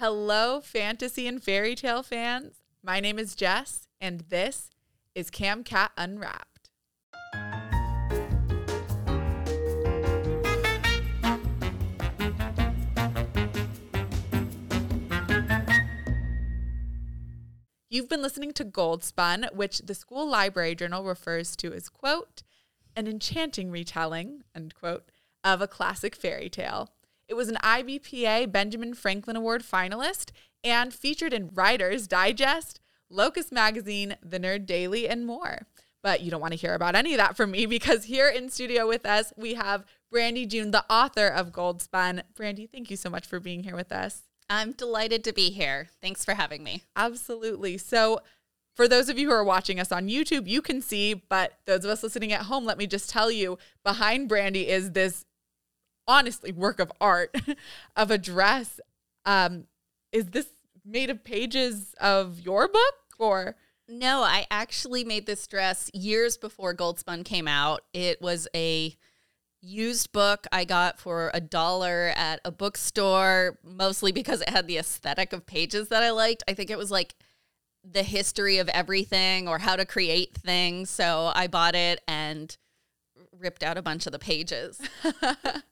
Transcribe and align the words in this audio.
Hello, 0.00 0.60
fantasy 0.60 1.26
and 1.26 1.42
fairy 1.42 1.74
tale 1.74 2.04
fans. 2.04 2.62
My 2.84 3.00
name 3.00 3.18
is 3.18 3.34
Jess, 3.34 3.88
and 4.00 4.20
this 4.28 4.70
is 5.12 5.28
CamCat 5.28 5.88
Unwrapped. 5.96 6.70
You've 17.90 18.08
been 18.08 18.22
listening 18.22 18.52
to 18.52 18.62
Gold 18.62 19.02
Spun, 19.02 19.48
which 19.52 19.80
the 19.80 19.96
school 19.96 20.30
library 20.30 20.76
journal 20.76 21.02
refers 21.02 21.56
to 21.56 21.72
as, 21.72 21.88
quote, 21.88 22.44
an 22.94 23.08
enchanting 23.08 23.72
retelling, 23.72 24.44
end 24.54 24.76
quote, 24.76 25.10
of 25.42 25.60
a 25.60 25.66
classic 25.66 26.14
fairy 26.14 26.48
tale. 26.48 26.92
It 27.28 27.34
was 27.34 27.48
an 27.48 27.56
IBPA 27.56 28.50
Benjamin 28.50 28.94
Franklin 28.94 29.36
Award 29.36 29.62
finalist 29.62 30.30
and 30.64 30.94
featured 30.94 31.34
in 31.34 31.50
Writer's 31.52 32.08
Digest, 32.08 32.80
Locus 33.10 33.52
Magazine, 33.52 34.16
The 34.22 34.40
Nerd 34.40 34.64
Daily, 34.64 35.06
and 35.06 35.26
more. 35.26 35.66
But 36.02 36.22
you 36.22 36.30
don't 36.30 36.40
want 36.40 36.52
to 36.52 36.58
hear 36.58 36.74
about 36.74 36.94
any 36.94 37.12
of 37.12 37.18
that 37.18 37.36
from 37.36 37.50
me 37.50 37.66
because 37.66 38.04
here 38.04 38.28
in 38.28 38.48
studio 38.48 38.88
with 38.88 39.04
us, 39.04 39.32
we 39.36 39.54
have 39.54 39.84
Brandie 40.10 40.46
June, 40.46 40.70
the 40.70 40.84
author 40.90 41.26
of 41.26 41.52
Gold 41.52 41.82
Spun. 41.82 42.22
Brandie, 42.34 42.66
thank 42.66 42.90
you 42.90 42.96
so 42.96 43.10
much 43.10 43.26
for 43.26 43.40
being 43.40 43.62
here 43.62 43.76
with 43.76 43.92
us. 43.92 44.22
I'm 44.48 44.72
delighted 44.72 45.22
to 45.24 45.34
be 45.34 45.50
here. 45.50 45.88
Thanks 46.00 46.24
for 46.24 46.32
having 46.32 46.64
me. 46.64 46.84
Absolutely. 46.96 47.76
So, 47.76 48.20
for 48.74 48.88
those 48.88 49.08
of 49.08 49.18
you 49.18 49.28
who 49.28 49.34
are 49.34 49.44
watching 49.44 49.80
us 49.80 49.90
on 49.90 50.08
YouTube, 50.08 50.46
you 50.46 50.62
can 50.62 50.80
see, 50.80 51.12
but 51.12 51.54
those 51.66 51.84
of 51.84 51.90
us 51.90 52.02
listening 52.02 52.32
at 52.32 52.42
home, 52.42 52.64
let 52.64 52.78
me 52.78 52.86
just 52.86 53.10
tell 53.10 53.28
you 53.28 53.58
behind 53.82 54.28
Brandie 54.28 54.68
is 54.68 54.92
this 54.92 55.24
honestly 56.08 56.50
work 56.50 56.80
of 56.80 56.90
art 57.00 57.36
of 57.96 58.10
a 58.10 58.18
dress. 58.18 58.80
Um, 59.24 59.64
is 60.10 60.30
this 60.30 60.48
made 60.84 61.10
of 61.10 61.22
pages 61.22 61.94
of 62.00 62.40
your 62.40 62.66
book 62.66 62.94
or? 63.18 63.56
No, 63.90 64.22
I 64.22 64.46
actually 64.50 65.02
made 65.02 65.24
this 65.24 65.46
dress 65.46 65.90
years 65.94 66.36
before 66.36 66.74
Goldspun 66.74 67.24
came 67.24 67.48
out. 67.48 67.84
It 67.94 68.20
was 68.20 68.46
a 68.54 68.94
used 69.62 70.12
book 70.12 70.46
I 70.52 70.64
got 70.64 70.98
for 70.98 71.30
a 71.32 71.40
dollar 71.40 72.12
at 72.14 72.40
a 72.44 72.50
bookstore, 72.50 73.58
mostly 73.64 74.12
because 74.12 74.42
it 74.42 74.50
had 74.50 74.66
the 74.66 74.76
aesthetic 74.76 75.32
of 75.32 75.46
pages 75.46 75.88
that 75.88 76.02
I 76.02 76.10
liked. 76.10 76.44
I 76.46 76.54
think 76.54 76.70
it 76.70 76.78
was 76.78 76.90
like 76.90 77.14
the 77.82 78.02
history 78.02 78.58
of 78.58 78.68
everything 78.68 79.48
or 79.48 79.58
how 79.58 79.76
to 79.76 79.86
create 79.86 80.34
things. 80.34 80.90
So 80.90 81.32
I 81.34 81.46
bought 81.46 81.74
it 81.74 82.02
and 82.06 82.54
ripped 83.38 83.62
out 83.62 83.78
a 83.78 83.82
bunch 83.82 84.06
of 84.06 84.12
the 84.12 84.18
pages. 84.18 84.80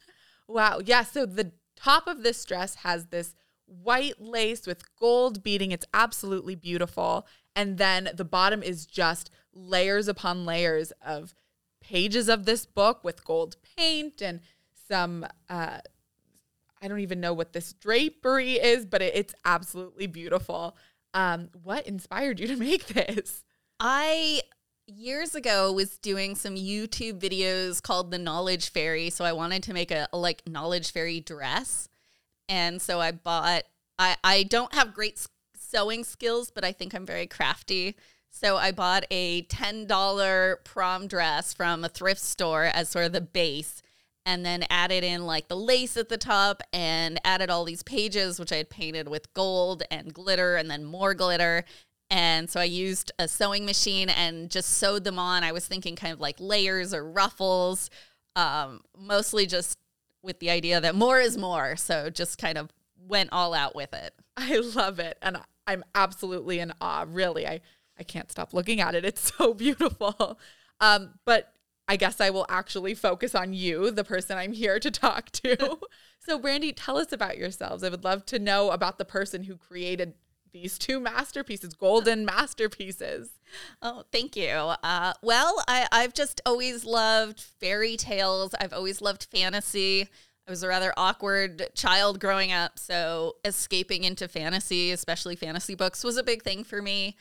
wow. 0.48 0.80
Yeah. 0.84 1.04
So 1.04 1.26
the 1.26 1.52
top 1.76 2.06
of 2.06 2.22
this 2.22 2.44
dress 2.44 2.76
has 2.76 3.06
this 3.06 3.34
white 3.66 4.20
lace 4.20 4.66
with 4.66 4.96
gold 4.96 5.42
beading. 5.42 5.72
It's 5.72 5.86
absolutely 5.92 6.54
beautiful. 6.54 7.26
And 7.54 7.78
then 7.78 8.10
the 8.14 8.24
bottom 8.24 8.62
is 8.62 8.86
just 8.86 9.30
layers 9.52 10.08
upon 10.08 10.44
layers 10.44 10.92
of 11.04 11.34
pages 11.80 12.28
of 12.28 12.44
this 12.44 12.66
book 12.66 13.02
with 13.04 13.24
gold 13.24 13.56
paint 13.76 14.20
and 14.20 14.40
some 14.88 15.26
uh, 15.48 15.78
I 16.82 16.88
don't 16.88 17.00
even 17.00 17.20
know 17.20 17.32
what 17.32 17.52
this 17.52 17.72
drapery 17.72 18.54
is, 18.54 18.86
but 18.86 19.02
it, 19.02 19.14
it's 19.16 19.34
absolutely 19.44 20.06
beautiful. 20.06 20.76
Um, 21.14 21.48
what 21.62 21.86
inspired 21.86 22.38
you 22.38 22.46
to 22.48 22.56
make 22.56 22.86
this? 22.86 23.44
I 23.80 24.42
years 24.86 25.34
ago 25.34 25.72
was 25.72 25.98
doing 25.98 26.34
some 26.34 26.54
YouTube 26.54 27.20
videos 27.20 27.82
called 27.82 28.10
the 28.10 28.18
Knowledge 28.18 28.70
Fairy. 28.70 29.10
So 29.10 29.24
I 29.24 29.32
wanted 29.32 29.62
to 29.64 29.74
make 29.74 29.90
a, 29.90 30.08
a 30.12 30.18
like 30.18 30.42
Knowledge 30.46 30.92
Fairy 30.92 31.20
dress. 31.20 31.88
And 32.48 32.80
so 32.80 33.00
I 33.00 33.12
bought 33.12 33.64
I, 33.98 34.16
I 34.22 34.42
don't 34.44 34.74
have 34.74 34.94
great 34.94 35.26
sewing 35.56 36.04
skills, 36.04 36.50
but 36.50 36.64
I 36.64 36.72
think 36.72 36.94
I'm 36.94 37.06
very 37.06 37.26
crafty. 37.26 37.96
So 38.30 38.56
I 38.56 38.70
bought 38.70 39.04
a 39.10 39.42
$10 39.44 40.64
prom 40.64 41.06
dress 41.06 41.54
from 41.54 41.84
a 41.84 41.88
thrift 41.88 42.20
store 42.20 42.64
as 42.64 42.90
sort 42.90 43.06
of 43.06 43.12
the 43.12 43.20
base 43.20 43.82
and 44.26 44.44
then 44.44 44.64
added 44.68 45.04
in 45.04 45.24
like 45.24 45.48
the 45.48 45.56
lace 45.56 45.96
at 45.96 46.08
the 46.08 46.18
top 46.18 46.62
and 46.72 47.18
added 47.24 47.48
all 47.48 47.64
these 47.64 47.84
pages 47.84 48.38
which 48.38 48.52
I 48.52 48.56
had 48.56 48.68
painted 48.68 49.08
with 49.08 49.32
gold 49.32 49.84
and 49.90 50.12
glitter 50.12 50.56
and 50.56 50.70
then 50.70 50.84
more 50.84 51.14
glitter. 51.14 51.64
And 52.10 52.48
so 52.48 52.60
I 52.60 52.64
used 52.64 53.12
a 53.18 53.26
sewing 53.26 53.64
machine 53.64 54.08
and 54.08 54.50
just 54.50 54.70
sewed 54.70 55.04
them 55.04 55.18
on. 55.18 55.42
I 55.42 55.52
was 55.52 55.66
thinking 55.66 55.96
kind 55.96 56.12
of 56.12 56.20
like 56.20 56.36
layers 56.38 56.94
or 56.94 57.10
ruffles, 57.10 57.90
um, 58.36 58.80
mostly 58.96 59.46
just 59.46 59.78
with 60.22 60.38
the 60.38 60.50
idea 60.50 60.80
that 60.80 60.94
more 60.94 61.20
is 61.20 61.36
more. 61.36 61.76
So 61.76 62.10
just 62.10 62.38
kind 62.38 62.58
of 62.58 62.70
went 63.08 63.30
all 63.32 63.54
out 63.54 63.74
with 63.74 63.92
it. 63.92 64.14
I 64.36 64.58
love 64.58 64.98
it. 64.98 65.18
And 65.22 65.38
I'm 65.66 65.84
absolutely 65.94 66.60
in 66.60 66.72
awe. 66.80 67.06
Really, 67.08 67.46
I, 67.46 67.60
I 67.98 68.02
can't 68.04 68.30
stop 68.30 68.54
looking 68.54 68.80
at 68.80 68.94
it. 68.94 69.04
It's 69.04 69.32
so 69.38 69.54
beautiful. 69.54 70.38
Um, 70.80 71.14
but 71.24 71.52
I 71.88 71.96
guess 71.96 72.20
I 72.20 72.30
will 72.30 72.46
actually 72.48 72.94
focus 72.94 73.34
on 73.34 73.52
you, 73.52 73.90
the 73.90 74.04
person 74.04 74.36
I'm 74.36 74.52
here 74.52 74.80
to 74.80 74.90
talk 74.90 75.30
to. 75.32 75.78
so, 76.18 76.38
Brandie, 76.38 76.72
tell 76.72 76.98
us 76.98 77.12
about 77.12 77.38
yourselves. 77.38 77.84
I 77.84 77.88
would 77.88 78.04
love 78.04 78.26
to 78.26 78.38
know 78.38 78.70
about 78.70 78.98
the 78.98 79.04
person 79.04 79.44
who 79.44 79.56
created 79.56 80.14
these 80.62 80.78
two 80.78 80.98
masterpieces, 80.98 81.74
golden 81.74 82.24
masterpieces. 82.24 83.30
Oh, 83.82 84.04
thank 84.10 84.36
you. 84.36 84.48
Uh, 84.48 85.12
well, 85.22 85.62
I, 85.68 85.86
I've 85.92 86.14
just 86.14 86.40
always 86.46 86.84
loved 86.84 87.40
fairy 87.40 87.96
tales. 87.96 88.54
I've 88.58 88.72
always 88.72 89.02
loved 89.02 89.24
fantasy. 89.24 90.08
I 90.48 90.50
was 90.50 90.62
a 90.62 90.68
rather 90.68 90.94
awkward 90.96 91.68
child 91.74 92.20
growing 92.20 92.52
up, 92.52 92.78
so 92.78 93.36
escaping 93.44 94.04
into 94.04 94.28
fantasy, 94.28 94.92
especially 94.92 95.36
fantasy 95.36 95.74
books, 95.74 96.04
was 96.04 96.16
a 96.16 96.22
big 96.22 96.42
thing 96.42 96.64
for 96.64 96.80
me. 96.80 97.16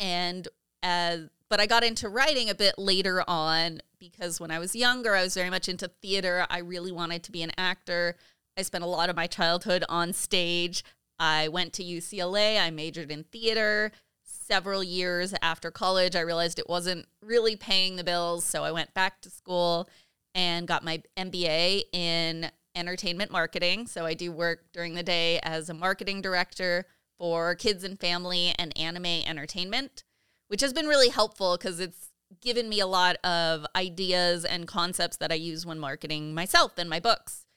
And 0.00 0.48
as 0.82 1.28
but 1.50 1.60
I 1.60 1.66
got 1.66 1.82
into 1.82 2.08
writing 2.08 2.50
a 2.50 2.54
bit 2.54 2.78
later 2.78 3.24
on 3.26 3.80
because 3.98 4.38
when 4.38 4.50
I 4.50 4.58
was 4.58 4.76
younger, 4.76 5.14
I 5.14 5.22
was 5.22 5.34
very 5.34 5.50
much 5.50 5.68
into 5.68 5.88
theater. 5.88 6.46
I 6.50 6.58
really 6.58 6.92
wanted 6.92 7.22
to 7.24 7.32
be 7.32 7.42
an 7.42 7.52
actor. 7.56 8.16
I 8.56 8.62
spent 8.62 8.84
a 8.84 8.88
lot 8.88 9.08
of 9.08 9.16
my 9.16 9.26
childhood 9.26 9.84
on 9.88 10.12
stage. 10.12 10.84
I 11.18 11.48
went 11.48 11.72
to 11.74 11.84
UCLA. 11.84 12.60
I 12.60 12.70
majored 12.70 13.10
in 13.10 13.24
theater. 13.24 13.92
Several 14.22 14.82
years 14.82 15.34
after 15.42 15.70
college, 15.70 16.16
I 16.16 16.20
realized 16.20 16.58
it 16.58 16.68
wasn't 16.68 17.06
really 17.22 17.56
paying 17.56 17.96
the 17.96 18.04
bills. 18.04 18.44
So 18.44 18.64
I 18.64 18.72
went 18.72 18.94
back 18.94 19.20
to 19.22 19.30
school 19.30 19.88
and 20.34 20.66
got 20.66 20.84
my 20.84 21.02
MBA 21.16 21.84
in 21.92 22.50
entertainment 22.74 23.30
marketing. 23.30 23.86
So 23.86 24.06
I 24.06 24.14
do 24.14 24.32
work 24.32 24.64
during 24.72 24.94
the 24.94 25.02
day 25.02 25.40
as 25.42 25.68
a 25.68 25.74
marketing 25.74 26.22
director 26.22 26.86
for 27.18 27.54
kids 27.56 27.84
and 27.84 27.98
family 27.98 28.54
and 28.58 28.76
anime 28.78 29.04
entertainment, 29.04 30.04
which 30.46 30.60
has 30.60 30.72
been 30.72 30.86
really 30.86 31.08
helpful 31.08 31.56
because 31.56 31.80
it's 31.80 32.10
given 32.40 32.68
me 32.68 32.78
a 32.78 32.86
lot 32.86 33.16
of 33.24 33.66
ideas 33.74 34.44
and 34.44 34.68
concepts 34.68 35.16
that 35.16 35.32
I 35.32 35.36
use 35.36 35.66
when 35.66 35.78
marketing 35.78 36.34
myself 36.34 36.78
and 36.78 36.88
my 36.88 37.00
books. 37.00 37.47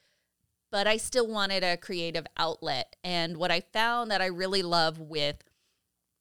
But 0.72 0.88
I 0.88 0.96
still 0.96 1.28
wanted 1.28 1.62
a 1.62 1.76
creative 1.76 2.26
outlet. 2.36 2.96
And 3.04 3.36
what 3.36 3.52
I 3.52 3.60
found 3.60 4.10
that 4.10 4.20
I 4.20 4.26
really 4.26 4.62
love 4.62 4.98
with 4.98 5.44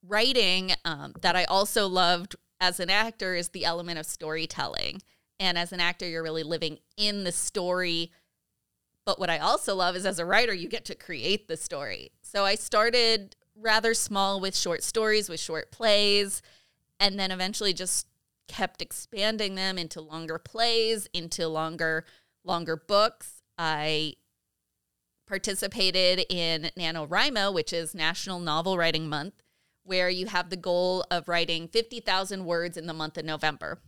writing, 0.08 0.74
um, 0.86 1.14
that 1.22 1.36
I 1.36 1.46
also 1.46 1.88
loved 1.88 2.36
as 2.60 2.80
an 2.80 2.92
actor, 2.92 3.34
is 3.34 3.50
the 3.50 3.66
element 3.66 3.98
of 3.98 4.06
storytelling. 4.06 5.02
And 5.40 5.58
as 5.58 5.72
an 5.72 5.80
actor, 5.80 6.08
you're 6.08 6.22
really 6.22 6.44
living 6.44 6.78
in 6.98 7.24
the 7.24 7.32
story 7.32 8.12
but 9.06 9.20
what 9.20 9.30
I 9.30 9.40
also 9.40 9.76
love 9.76 9.96
is 9.96 10.06
as 10.06 10.20
a 10.20 10.26
writer, 10.26 10.54
you 10.54 10.68
get 10.68 10.86
to 10.86 10.96
create 10.96 11.48
the 11.48 11.58
story. 11.58 12.12
So 12.22 12.46
I 12.46 12.56
started 12.56 13.36
rather 13.56 13.94
small 13.94 14.40
with 14.40 14.56
short 14.56 14.84
stories, 14.84 15.30
with 15.30 15.40
short 15.40 15.72
plays, 15.72 16.42
and 17.00 17.20
then 17.20 17.32
eventually 17.32 17.74
just 17.74 18.08
kept 18.48 18.82
expanding 18.82 19.56
them 19.56 19.78
into 19.78 20.02
longer 20.02 20.38
plays, 20.38 21.08
into 21.14 21.48
longer 21.48 22.06
longer 22.44 22.76
books. 22.76 23.42
I 23.58 24.16
participated 25.32 26.26
in 26.30 26.72
NaNoWriMo, 26.78 27.54
which 27.54 27.72
is 27.72 27.96
National 27.96 28.38
Novel 28.38 28.78
Writing 28.78 29.08
Month, 29.08 29.36
where 29.84 30.10
you 30.10 30.26
have 30.26 30.50
the 30.50 30.58
goal 30.58 31.06
of 31.10 31.30
writing 31.30 31.70
50,000 31.70 32.44
words 32.44 32.76
in 32.76 32.86
the 32.86 32.94
month 32.94 33.18
of 33.18 33.24
November. 33.24 33.80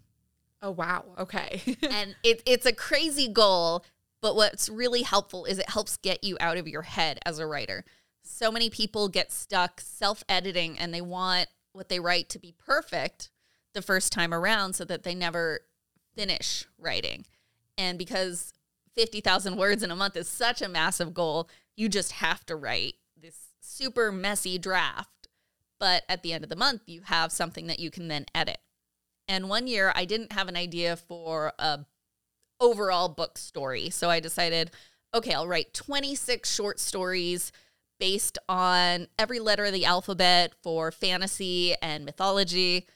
Oh, 0.61 0.71
wow. 0.71 1.03
Okay. 1.19 1.61
and 1.91 2.15
it, 2.23 2.41
it's 2.45 2.65
a 2.65 2.73
crazy 2.73 3.27
goal 3.27 3.83
but 4.23 4.37
what's 4.37 4.69
really 4.69 5.01
helpful 5.01 5.43
is 5.43 5.59
it 5.59 5.69
helps 5.69 5.97
get 5.97 6.23
you 6.23 6.37
out 6.39 6.55
of 6.55 6.65
your 6.65 6.83
head 6.83 7.19
as 7.25 7.39
a 7.39 7.45
writer. 7.45 7.83
So 8.21 8.53
many 8.53 8.69
people 8.69 9.09
get 9.09 9.33
stuck 9.33 9.81
self 9.81 10.23
editing 10.29 10.79
and 10.79 10.93
they 10.93 11.01
want 11.01 11.49
what 11.73 11.89
they 11.89 11.99
write 11.99 12.29
to 12.29 12.39
be 12.39 12.55
perfect 12.57 13.31
the 13.73 13.81
first 13.81 14.13
time 14.13 14.33
around 14.33 14.75
so 14.75 14.85
that 14.85 15.03
they 15.03 15.13
never 15.13 15.59
finish 16.15 16.65
writing. 16.77 17.25
And 17.77 17.97
because 17.97 18.53
50,000 18.95 19.55
words 19.57 19.83
in 19.83 19.91
a 19.91 19.95
month 19.95 20.15
is 20.15 20.27
such 20.27 20.61
a 20.61 20.69
massive 20.69 21.13
goal, 21.13 21.49
you 21.75 21.89
just 21.89 22.13
have 22.13 22.45
to 22.45 22.55
write 22.55 22.95
this 23.19 23.37
super 23.61 24.11
messy 24.11 24.57
draft. 24.57 25.09
But 25.79 26.03
at 26.07 26.23
the 26.23 26.33
end 26.33 26.43
of 26.43 26.49
the 26.49 26.55
month, 26.55 26.83
you 26.85 27.01
have 27.01 27.31
something 27.31 27.67
that 27.67 27.79
you 27.79 27.91
can 27.91 28.07
then 28.07 28.25
edit. 28.33 28.59
And 29.27 29.49
one 29.49 29.67
year, 29.67 29.91
I 29.95 30.05
didn't 30.05 30.31
have 30.33 30.47
an 30.47 30.55
idea 30.55 30.95
for 30.95 31.53
a 31.59 31.85
overall 32.59 33.09
book 33.09 33.37
story. 33.37 33.89
So 33.89 34.09
I 34.09 34.19
decided, 34.19 34.71
okay, 35.13 35.33
I'll 35.33 35.47
write 35.47 35.73
26 35.73 36.53
short 36.53 36.79
stories 36.79 37.51
based 37.99 38.37
on 38.47 39.07
every 39.19 39.39
letter 39.39 39.65
of 39.65 39.73
the 39.73 39.85
alphabet 39.85 40.53
for 40.61 40.91
fantasy 40.91 41.75
and 41.81 42.05
mythology. 42.05 42.87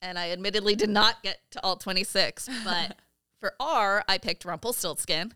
And 0.00 0.18
I 0.18 0.30
admittedly 0.30 0.74
did 0.74 0.90
not 0.90 1.22
get 1.22 1.38
to 1.52 1.62
all 1.62 1.76
26, 1.76 2.48
but 2.64 2.96
for 3.42 3.54
R, 3.58 4.04
I 4.06 4.18
picked 4.18 4.44
Rumpelstiltskin 4.44 5.34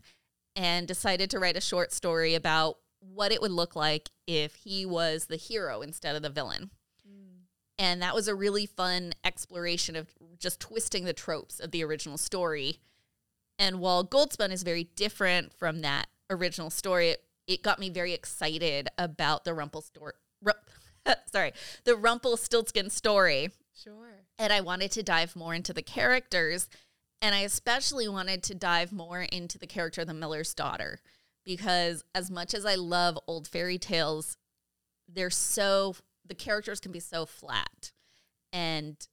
and 0.55 0.87
decided 0.87 1.29
to 1.29 1.39
write 1.39 1.57
a 1.57 1.61
short 1.61 1.91
story 1.91 2.35
about 2.35 2.77
what 3.01 3.33
it 3.33 3.41
would 3.41 3.51
look 3.51 3.75
like 3.75 4.09
if 4.25 4.55
he 4.55 4.85
was 4.85 5.25
the 5.25 5.35
hero 5.35 5.81
instead 5.81 6.15
of 6.15 6.21
the 6.21 6.29
villain. 6.29 6.71
Mm. 7.05 7.41
And 7.77 8.01
that 8.01 8.15
was 8.15 8.29
a 8.29 8.33
really 8.33 8.65
fun 8.65 9.11
exploration 9.25 9.97
of 9.97 10.07
just 10.39 10.61
twisting 10.61 11.03
the 11.03 11.11
tropes 11.11 11.59
of 11.59 11.71
the 11.71 11.83
original 11.83 12.17
story. 12.17 12.79
And 13.59 13.81
while 13.81 14.05
Goldspun 14.05 14.51
is 14.51 14.63
very 14.63 14.85
different 14.95 15.51
from 15.53 15.81
that 15.81 16.07
original 16.29 16.69
story, 16.69 17.09
it, 17.09 17.23
it 17.45 17.61
got 17.61 17.77
me 17.77 17.89
very 17.89 18.13
excited 18.13 18.87
about 18.97 19.43
the 19.43 19.53
Rumpelstiltskin. 19.53 20.13
sorry, 21.31 21.51
the 21.83 21.97
Rumpelstiltskin 21.97 22.89
story. 22.89 23.51
Sure. 23.75 24.23
And 24.39 24.53
I 24.53 24.61
wanted 24.61 24.91
to 24.91 25.03
dive 25.03 25.35
more 25.35 25.53
into 25.53 25.73
the 25.73 25.81
characters. 25.81 26.69
And 27.21 27.33
I 27.33 27.39
especially 27.39 28.07
wanted 28.07 28.43
to 28.43 28.55
dive 28.55 28.91
more 28.91 29.21
into 29.21 29.57
the 29.57 29.67
character 29.67 30.01
of 30.01 30.07
the 30.07 30.13
Miller's 30.13 30.53
daughter. 30.53 30.99
Because 31.45 32.03
as 32.13 32.29
much 32.29 32.53
as 32.53 32.65
I 32.65 32.75
love 32.75 33.17
old 33.25 33.47
fairy 33.47 33.77
tales, 33.77 34.37
they're 35.07 35.29
so 35.29 35.95
the 36.25 36.35
characters 36.35 36.79
can 36.79 36.91
be 36.91 36.99
so 36.99 37.25
flat 37.25 37.91
and 38.51 39.07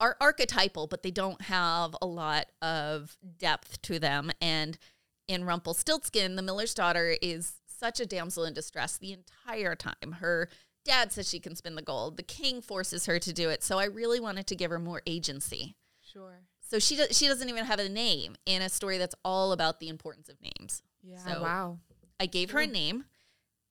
are 0.00 0.16
archetypal, 0.20 0.86
but 0.86 1.02
they 1.02 1.10
don't 1.10 1.42
have 1.42 1.96
a 2.02 2.06
lot 2.06 2.46
of 2.60 3.16
depth 3.38 3.80
to 3.82 3.98
them. 3.98 4.30
And 4.40 4.76
in 5.28 5.44
Rumpelstiltskin, 5.44 6.36
the 6.36 6.42
miller's 6.42 6.74
daughter 6.74 7.16
is 7.22 7.54
such 7.66 8.00
a 8.00 8.06
damsel 8.06 8.44
in 8.44 8.54
distress 8.54 8.98
the 8.98 9.12
entire 9.12 9.74
time. 9.74 10.12
Her 10.18 10.48
dad 10.84 11.12
says 11.12 11.28
she 11.28 11.40
can 11.40 11.56
spin 11.56 11.74
the 11.74 11.82
gold. 11.82 12.16
The 12.16 12.22
king 12.22 12.60
forces 12.60 13.06
her 13.06 13.18
to 13.18 13.32
do 13.32 13.48
it. 13.48 13.62
So 13.62 13.78
I 13.78 13.84
really 13.84 14.20
wanted 14.20 14.46
to 14.48 14.56
give 14.56 14.70
her 14.70 14.78
more 14.78 15.02
agency. 15.06 15.76
Sure. 16.00 16.42
So 16.68 16.78
she 16.78 16.96
do- 16.96 17.12
she 17.12 17.28
doesn't 17.28 17.48
even 17.48 17.64
have 17.64 17.78
a 17.78 17.88
name 17.88 18.36
in 18.44 18.60
a 18.60 18.68
story 18.68 18.98
that's 18.98 19.14
all 19.24 19.52
about 19.52 19.78
the 19.78 19.88
importance 19.88 20.28
of 20.28 20.36
names. 20.40 20.82
Yeah. 21.02 21.18
So 21.18 21.42
wow. 21.42 21.78
I 22.18 22.26
gave 22.26 22.50
her 22.50 22.60
a 22.60 22.66
name 22.66 23.04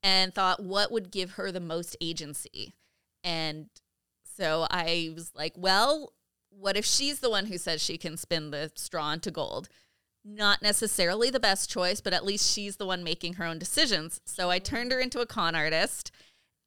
and 0.02 0.34
thought 0.34 0.64
what 0.64 0.92
would 0.92 1.12
give 1.12 1.32
her 1.32 1.52
the 1.52 1.60
most 1.60 1.98
agency. 2.00 2.74
And 3.24 3.70
so 4.38 4.68
I 4.70 5.12
was 5.14 5.32
like, 5.36 5.54
well, 5.58 6.14
what 6.50 6.78
if 6.78 6.86
she's 6.86 7.20
the 7.20 7.30
one 7.30 7.48
who 7.48 7.58
says 7.58 7.84
she 7.84 7.98
can 7.98 8.16
spin 8.16 8.52
the 8.52 8.72
straw 8.76 9.12
into 9.12 9.32
gold? 9.32 9.68
Not 10.24 10.62
necessarily 10.62 11.30
the 11.30 11.40
best 11.40 11.70
choice, 11.70 12.02
but 12.02 12.14
at 12.14 12.26
least 12.26 12.52
she's 12.52 12.78
the 12.78 12.86
one 12.86 13.04
making 13.04 13.34
her 13.34 13.46
own 13.46 13.60
decisions. 13.60 14.22
So 14.26 14.50
I 14.50 14.60
turned 14.60 14.92
her 14.92 15.00
into 15.00 15.20
a 15.20 15.26
con 15.26 15.56
artist 15.56 16.12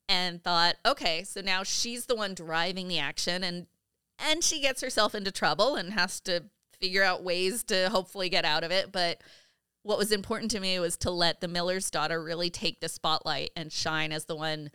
and 0.09 0.43
thought, 0.43 0.77
okay, 0.87 1.25
so 1.25 1.41
now 1.41 1.63
she's 1.63 2.07
the 2.07 2.17
one 2.17 2.35
driving 2.35 2.89
the 2.89 2.99
action 2.99 3.43
and 3.43 3.67
and 4.19 4.43
she 4.43 4.61
gets 4.61 4.81
herself 4.81 5.15
into 5.15 5.31
trouble 5.31 5.77
and 5.77 5.93
has 5.93 6.21
to 6.21 6.45
figure 6.81 7.03
out 7.03 7.25
ways 7.25 7.63
to 7.65 7.89
hopefully 7.91 8.29
get 8.29 8.45
out 8.45 8.65
of 8.65 8.71
it, 8.71 8.93
but 8.93 9.23
what 9.83 9.99
was 9.99 10.13
important 10.13 10.51
to 10.51 10.61
me 10.61 10.79
was 10.79 10.97
to 10.99 11.11
let 11.11 11.41
the 11.41 11.49
miller's 11.49 11.91
daughter 11.91 12.23
really 12.23 12.51
take 12.51 12.81
the 12.81 12.89
spotlight 12.89 13.51
and 13.57 13.73
shine 13.73 14.13
as 14.13 14.27
the 14.27 14.37
one 14.37 14.71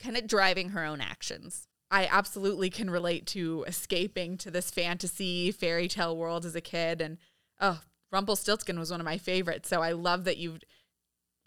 kind 0.00 0.16
of 0.16 0.26
driving 0.26 0.70
her 0.70 0.84
own 0.84 1.00
actions. 1.00 1.68
I 1.90 2.08
absolutely 2.10 2.70
can 2.70 2.90
relate 2.90 3.26
to 3.28 3.64
escaping 3.66 4.38
to 4.38 4.50
this 4.50 4.70
fantasy 4.70 5.52
fairy 5.52 5.88
tale 5.88 6.16
world 6.16 6.44
as 6.44 6.56
a 6.56 6.60
kid. 6.60 7.00
And 7.00 7.18
oh, 7.60 7.80
Rumpelstiltskin 8.10 8.78
was 8.78 8.90
one 8.90 9.00
of 9.00 9.04
my 9.04 9.18
favorites. 9.18 9.68
So 9.68 9.82
I 9.82 9.92
love 9.92 10.24
that 10.24 10.38
you've 10.38 10.60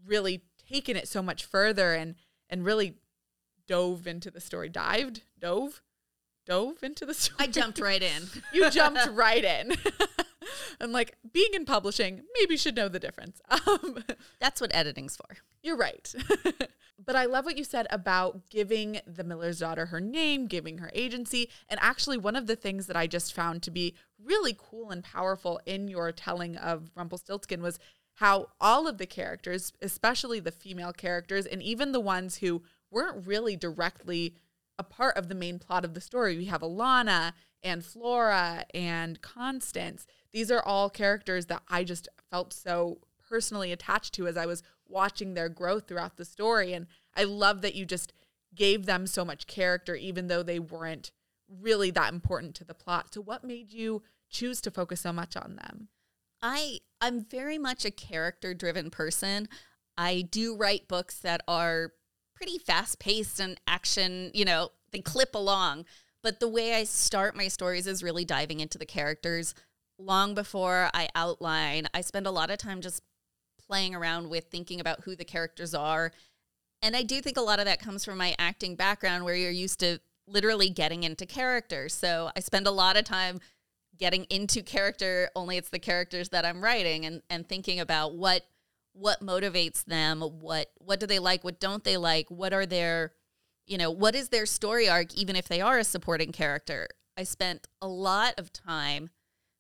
really 0.06 0.44
taken 0.69 0.95
it 0.95 1.07
so 1.07 1.21
much 1.21 1.45
further 1.45 1.94
and 1.94 2.15
and 2.50 2.65
really 2.65 2.95
dove 3.68 4.07
into 4.07 4.31
the 4.31 4.41
story. 4.41 4.69
Dived, 4.69 5.21
dove, 5.38 5.81
dove 6.50 6.84
into 6.84 7.06
the 7.06 7.13
story. 7.16 7.38
I 7.40 7.48
jumped 7.48 7.80
right 7.80 8.01
in. 8.01 8.24
you 8.54 8.69
jumped 8.69 9.07
right 9.12 9.44
in. 9.44 9.74
and 10.80 10.92
like 10.92 11.18
being 11.31 11.54
in 11.54 11.66
publishing, 11.66 12.24
maybe 12.40 12.57
should 12.57 12.75
know 12.75 12.90
the 12.90 13.00
difference. 13.00 13.40
Um, 13.50 14.04
That's 14.40 14.60
what 14.60 14.74
editing's 14.75 15.16
for. 15.16 15.38
you're 15.62 15.78
right. 15.78 16.13
but 17.06 17.16
I 17.16 17.25
love 17.25 17.46
what 17.46 17.57
you 17.57 17.63
said 17.63 17.88
about 17.92 18.50
giving 18.50 19.00
the 19.06 19.24
miller's 19.24 19.60
daughter 19.60 19.88
her 19.88 20.01
name, 20.01 20.48
giving 20.48 20.80
her 20.80 20.92
agency. 20.94 21.50
And 21.69 21.80
actually, 21.81 22.18
one 22.18 22.36
of 22.36 22.48
the 22.48 22.56
things 22.56 22.88
that 22.88 22.98
I 22.98 23.07
just 23.07 23.34
found 23.34 23.62
to 23.63 23.72
be 23.72 23.96
really 24.22 24.56
cool 24.57 24.90
and 24.92 25.04
powerful 25.04 25.62
in 25.66 25.88
your 25.88 26.12
telling 26.12 26.57
of 26.57 26.90
Rumpelstiltskin 26.96 27.62
was 27.62 27.80
how 28.16 28.48
all 28.60 28.86
of 28.88 28.98
the 28.98 29.06
characters, 29.06 29.72
especially 29.81 30.42
the 30.42 30.51
female 30.51 30.92
characters, 30.92 31.46
and 31.46 31.63
even 31.63 31.94
the 31.94 32.01
ones 32.01 32.38
who 32.38 32.63
weren't 32.92 33.25
really 33.25 33.56
directly 33.56 34.36
a 34.80 34.84
part 34.84 35.18
of 35.18 35.28
the 35.28 35.36
main 35.36 35.60
plot 35.60 35.86
of 35.86 35.94
the 35.94 36.02
story. 36.02 36.38
We 36.38 36.46
have 36.46 36.62
Alana 36.62 37.34
and 37.62 37.86
Flora 37.86 38.66
and 38.74 39.22
Constance. 39.22 40.08
These 40.31 40.50
are 40.50 40.64
all 40.64 40.90
characters 40.90 41.48
that 41.48 41.62
I 41.68 41.84
just 41.84 42.08
felt 42.31 42.54
so 42.54 43.00
personally 43.30 43.72
attached 43.72 44.14
to 44.16 44.26
as 44.26 44.38
I 44.38 44.46
was 44.46 44.64
watching 44.88 45.34
their 45.34 45.50
growth 45.50 45.88
throughout 45.88 46.18
the 46.18 46.26
story. 46.26 46.74
And 46.74 46.88
I 47.16 47.26
love 47.26 47.62
that 47.62 47.76
you 47.76 47.86
just 47.86 48.14
gave 48.56 48.86
them 48.86 49.06
so 49.06 49.24
much 49.26 49.46
character, 49.46 49.96
even 49.96 50.28
though 50.28 50.42
they 50.42 50.60
weren't 50.60 51.12
really 51.48 51.92
that 51.92 52.14
important 52.14 52.56
to 52.56 52.64
the 52.64 52.74
plot. 52.74 53.14
So, 53.14 53.22
what 53.22 53.44
made 53.44 53.74
you 53.74 54.02
choose 54.30 54.62
to 54.62 54.72
focus 54.72 55.02
so 55.02 55.12
much 55.12 55.36
on 55.36 55.58
them? 55.58 55.90
I 56.42 56.80
I'm 57.02 57.25
very 57.25 57.58
much 57.58 57.86
a 57.86 57.92
character 57.92 58.54
driven 58.54 58.90
person. 58.90 59.50
I 59.98 60.22
do 60.22 60.56
write 60.56 60.88
books 60.88 61.20
that 61.20 61.42
are 61.48 61.92
pretty 62.39 62.57
fast 62.57 63.00
paced 63.00 63.39
and 63.41 63.59
action, 63.68 64.31
you 64.33 64.45
know, 64.45 64.69
they 64.91 65.01
clip 65.01 65.36
along. 65.36 65.86
But 66.24 66.39
the 66.39 66.47
way 66.47 66.74
I 66.74 66.86
start 66.86 67.36
my 67.36 67.50
stories 67.50 67.86
is 67.86 68.01
really 68.01 68.24
diving 68.24 68.62
into 68.62 68.77
the 68.77 68.86
characters. 68.86 69.53
Long 69.97 70.33
before 70.33 70.89
I 70.94 71.09
outline, 71.15 71.88
I 71.94 72.01
spend 72.01 72.25
a 72.27 72.31
lot 72.31 72.50
of 72.50 72.57
time 72.57 72.80
just 72.80 73.03
playing 73.68 73.94
around 73.94 74.30
with 74.30 74.45
thinking 74.45 74.80
about 74.80 75.03
who 75.03 75.18
the 75.18 75.25
characters 75.25 75.74
are. 75.74 76.13
And 76.81 76.95
I 76.95 77.03
do 77.03 77.21
think 77.21 77.36
a 77.36 77.41
lot 77.41 77.59
of 77.59 77.65
that 77.65 77.81
comes 77.81 78.06
from 78.06 78.18
my 78.18 78.36
acting 78.39 78.75
background 78.75 79.25
where 79.25 79.36
you're 79.36 79.51
used 79.51 79.81
to 79.81 80.00
literally 80.27 80.69
getting 80.69 81.03
into 81.03 81.25
character. 81.25 81.89
So 81.89 82.31
I 82.36 82.39
spend 82.39 82.68
a 82.68 82.71
lot 82.71 82.95
of 82.95 83.03
time 83.03 83.41
getting 83.97 84.24
into 84.25 84.63
character, 84.63 85.30
only 85.36 85.57
it's 85.57 85.69
the 85.69 85.80
characters 85.80 86.30
that 86.30 86.45
I'm 86.45 86.63
writing 86.63 87.06
and, 87.06 87.21
and 87.30 87.47
thinking 87.47 87.81
about 87.81 88.15
what 88.15 88.44
what 89.00 89.22
motivates 89.22 89.86
them, 89.86 90.22
what 90.22 90.68
what 90.78 91.00
do 91.00 91.07
they 91.07 91.19
like, 91.19 91.44
what 91.44 91.60
don't 91.60 91.84
they 91.84 91.98
like, 91.98 92.30
what 92.30 92.54
are 92.54 92.66
their 92.66 93.13
you 93.66 93.78
know, 93.78 93.92
what 93.92 94.16
is 94.16 94.30
their 94.30 94.46
story 94.46 94.90
arc 94.90 95.13
even 95.13 95.36
if 95.36 95.48
they 95.48 95.62
are 95.62 95.77
a 95.77 95.84
supporting 95.84 96.32
character. 96.32 96.88
I 97.15 97.24
spent 97.24 97.68
a 97.82 97.88
lot 97.88 98.34
of 98.38 98.51
time 98.51 99.12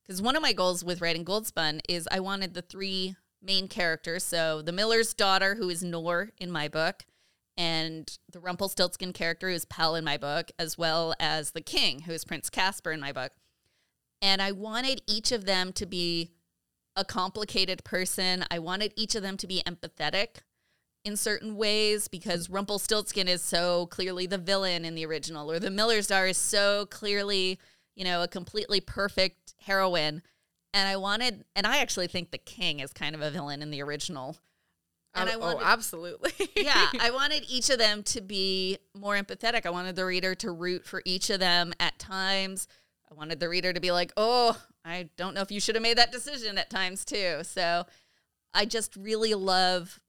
because 0.03 0.21
one 0.21 0.35
of 0.35 0.41
my 0.41 0.53
goals 0.53 0.83
with 0.83 1.01
writing 1.01 1.23
Goldspun 1.23 1.81
is 1.87 2.07
I 2.11 2.19
wanted 2.19 2.53
the 2.53 2.61
three 2.61 3.15
main 3.41 3.67
characters. 3.67 4.23
So 4.23 4.61
the 4.61 4.71
Miller's 4.71 5.13
daughter, 5.13 5.55
who 5.55 5.69
is 5.69 5.83
nor 5.83 6.31
in 6.39 6.51
my 6.51 6.67
book, 6.67 7.05
and 7.55 8.17
the 8.31 8.39
Rumpelstiltskin 8.39 9.13
character, 9.13 9.49
who 9.49 9.55
is 9.55 9.65
Pell 9.65 9.95
in 9.95 10.03
my 10.03 10.17
book, 10.17 10.51
as 10.57 10.77
well 10.77 11.13
as 11.19 11.51
the 11.51 11.61
king, 11.61 12.01
who 12.01 12.11
is 12.11 12.25
Prince 12.25 12.49
Caspar 12.49 12.91
in 12.91 12.99
my 12.99 13.11
book. 13.11 13.33
And 14.21 14.41
I 14.41 14.51
wanted 14.51 15.01
each 15.07 15.31
of 15.31 15.45
them 15.45 15.73
to 15.73 15.85
be 15.85 16.31
a 16.99 17.05
complicated 17.05 17.83
person. 17.85 18.43
I 18.51 18.59
wanted 18.59 18.93
each 18.97 19.15
of 19.15 19.23
them 19.23 19.37
to 19.37 19.47
be 19.47 19.63
empathetic 19.65 20.41
in 21.05 21.15
certain 21.15 21.55
ways 21.55 22.09
because 22.09 22.49
Rumpelstiltskin 22.49 23.29
is 23.29 23.41
so 23.41 23.85
clearly 23.87 24.27
the 24.27 24.37
villain 24.37 24.83
in 24.83 24.95
the 24.95 25.05
original, 25.05 25.49
or 25.49 25.59
the 25.59 25.71
Miller's 25.71 26.05
Star 26.05 26.27
is 26.27 26.37
so 26.37 26.85
clearly, 26.87 27.57
you 27.95 28.03
know, 28.03 28.21
a 28.21 28.27
completely 28.27 28.81
perfect 28.81 29.53
heroine. 29.61 30.21
And 30.73 30.89
I 30.89 30.97
wanted, 30.97 31.45
and 31.55 31.65
I 31.65 31.77
actually 31.77 32.07
think 32.07 32.31
the 32.31 32.37
king 32.37 32.81
is 32.81 32.91
kind 32.91 33.15
of 33.15 33.21
a 33.21 33.31
villain 33.31 33.61
in 33.61 33.71
the 33.71 33.81
original. 33.81 34.37
And 35.15 35.29
oh, 35.29 35.31
I 35.31 35.35
oh, 35.35 35.39
wanted, 35.39 35.63
oh, 35.63 35.65
absolutely. 35.65 36.49
yeah, 36.55 36.89
I 36.99 37.11
wanted 37.11 37.45
each 37.47 37.69
of 37.69 37.79
them 37.79 38.03
to 38.03 38.19
be 38.19 38.77
more 38.93 39.15
empathetic. 39.15 39.65
I 39.65 39.69
wanted 39.69 39.95
the 39.95 40.05
reader 40.05 40.35
to 40.35 40.51
root 40.51 40.85
for 40.85 41.01
each 41.05 41.29
of 41.29 41.39
them 41.39 41.73
at 41.79 41.97
times. 41.97 42.67
I 43.09 43.15
wanted 43.15 43.39
the 43.39 43.49
reader 43.49 43.71
to 43.71 43.79
be 43.79 43.91
like, 43.91 44.11
oh, 44.17 44.61
I 44.85 45.09
don't 45.17 45.33
know 45.33 45.41
if 45.41 45.51
you 45.51 45.59
should 45.59 45.75
have 45.75 45.81
made 45.81 45.97
that 45.97 46.11
decision 46.11 46.57
at 46.57 46.69
times 46.69 47.05
too. 47.05 47.39
So 47.43 47.85
I 48.53 48.65
just 48.65 48.95
really 48.95 49.33
love 49.33 49.99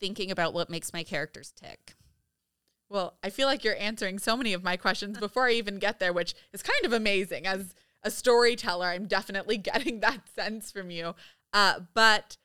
thinking 0.00 0.30
about 0.30 0.54
what 0.54 0.70
makes 0.70 0.92
my 0.92 1.02
characters 1.02 1.52
tick. 1.52 1.94
Well, 2.88 3.16
I 3.22 3.30
feel 3.30 3.46
like 3.46 3.62
you're 3.62 3.76
answering 3.76 4.18
so 4.18 4.36
many 4.36 4.52
of 4.52 4.64
my 4.64 4.76
questions 4.76 5.18
before 5.20 5.46
I 5.46 5.52
even 5.52 5.78
get 5.78 6.00
there, 6.00 6.12
which 6.12 6.34
is 6.52 6.62
kind 6.62 6.84
of 6.84 6.92
amazing. 6.92 7.46
As 7.46 7.74
a 8.02 8.10
storyteller, 8.10 8.86
I'm 8.86 9.06
definitely 9.06 9.56
getting 9.58 10.00
that 10.00 10.28
sense 10.34 10.70
from 10.70 10.90
you. 10.90 11.14
Uh, 11.52 11.80
but 11.94 12.36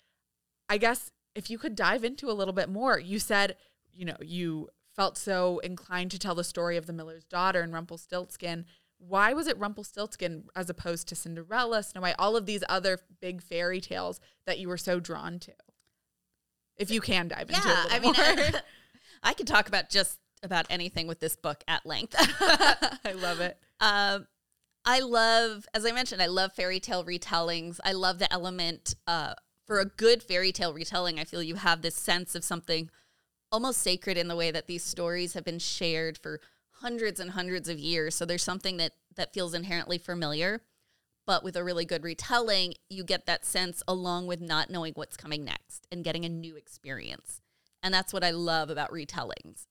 I 0.69 0.77
guess 0.77 1.11
if 1.33 1.49
you 1.49 1.57
could 1.57 1.75
dive 1.75 2.03
into 2.03 2.29
a 2.29 2.33
little 2.33 2.53
bit 2.53 2.69
more, 2.69 2.99
you 2.99 3.19
said, 3.19 3.57
you 3.93 4.05
know, 4.05 4.17
you 4.21 4.69
felt 4.95 5.17
so 5.17 5.59
inclined 5.59 6.11
to 6.11 6.19
tell 6.19 6.35
the 6.35 6.43
story 6.43 6.77
of 6.77 6.85
the 6.85 6.93
miller's 6.93 7.25
daughter 7.25 7.61
and 7.61 7.73
Rumpelstiltskin. 7.73 8.65
Why 8.97 9.33
was 9.33 9.47
it 9.47 9.57
Rumpelstiltskin 9.59 10.45
as 10.55 10.69
opposed 10.69 11.07
to 11.09 11.15
Cinderella, 11.15 11.83
Snow 11.83 12.01
White, 12.01 12.15
all 12.17 12.35
of 12.35 12.45
these 12.45 12.63
other 12.69 12.99
big 13.21 13.41
fairy 13.41 13.81
tales 13.81 14.19
that 14.45 14.59
you 14.59 14.67
were 14.67 14.77
so 14.77 14.99
drawn 14.99 15.39
to? 15.39 15.53
If 16.77 16.91
you 16.91 17.01
can 17.01 17.27
dive 17.27 17.49
into 17.49 17.67
yeah, 17.67 17.85
it 17.85 17.91
a 17.91 17.95
I 17.95 17.99
mean. 17.99 18.13
I, 18.17 18.61
I 19.23 19.33
could 19.33 19.47
talk 19.47 19.67
about 19.67 19.89
just 19.89 20.19
about 20.43 20.67
anything 20.69 21.07
with 21.07 21.19
this 21.19 21.35
book 21.35 21.63
at 21.67 21.85
length. 21.85 22.15
I 22.19 23.13
love 23.15 23.41
it. 23.41 23.57
Um, 23.79 24.27
I 24.85 24.99
love, 24.99 25.65
as 25.73 25.85
I 25.85 25.91
mentioned, 25.91 26.21
I 26.21 26.27
love 26.27 26.53
fairy 26.53 26.79
tale 26.79 27.03
retellings. 27.03 27.79
I 27.83 27.93
love 27.93 28.19
the 28.19 28.31
element 28.31 28.95
uh, 29.07 29.33
for 29.65 29.79
a 29.79 29.85
good 29.85 30.21
fairy 30.21 30.51
tale 30.51 30.73
retelling. 30.73 31.19
I 31.19 31.23
feel 31.23 31.41
you 31.41 31.55
have 31.55 31.81
this 31.81 31.95
sense 31.95 32.35
of 32.35 32.43
something 32.43 32.91
almost 33.51 33.79
sacred 33.79 34.17
in 34.17 34.27
the 34.27 34.35
way 34.35 34.51
that 34.51 34.67
these 34.67 34.83
stories 34.83 35.33
have 35.33 35.43
been 35.43 35.59
shared 35.59 36.17
for 36.17 36.39
hundreds 36.79 37.19
and 37.19 37.31
hundreds 37.31 37.69
of 37.69 37.79
years. 37.79 38.15
So 38.15 38.25
there's 38.25 38.43
something 38.43 38.77
that 38.77 38.93
that 39.15 39.33
feels 39.33 39.53
inherently 39.53 39.97
familiar. 39.97 40.61
But 41.25 41.43
with 41.43 41.55
a 41.55 41.63
really 41.63 41.85
good 41.85 42.03
retelling, 42.03 42.75
you 42.89 43.03
get 43.03 43.25
that 43.25 43.45
sense 43.45 43.81
along 43.87 44.27
with 44.27 44.41
not 44.41 44.69
knowing 44.69 44.93
what's 44.93 45.17
coming 45.17 45.43
next 45.43 45.87
and 45.91 46.03
getting 46.03 46.23
a 46.23 46.29
new 46.29 46.55
experience. 46.55 47.41
And 47.81 47.93
that's 47.93 48.13
what 48.13 48.23
I 48.23 48.31
love 48.31 48.69
about 48.69 48.91
retellings. 48.91 49.65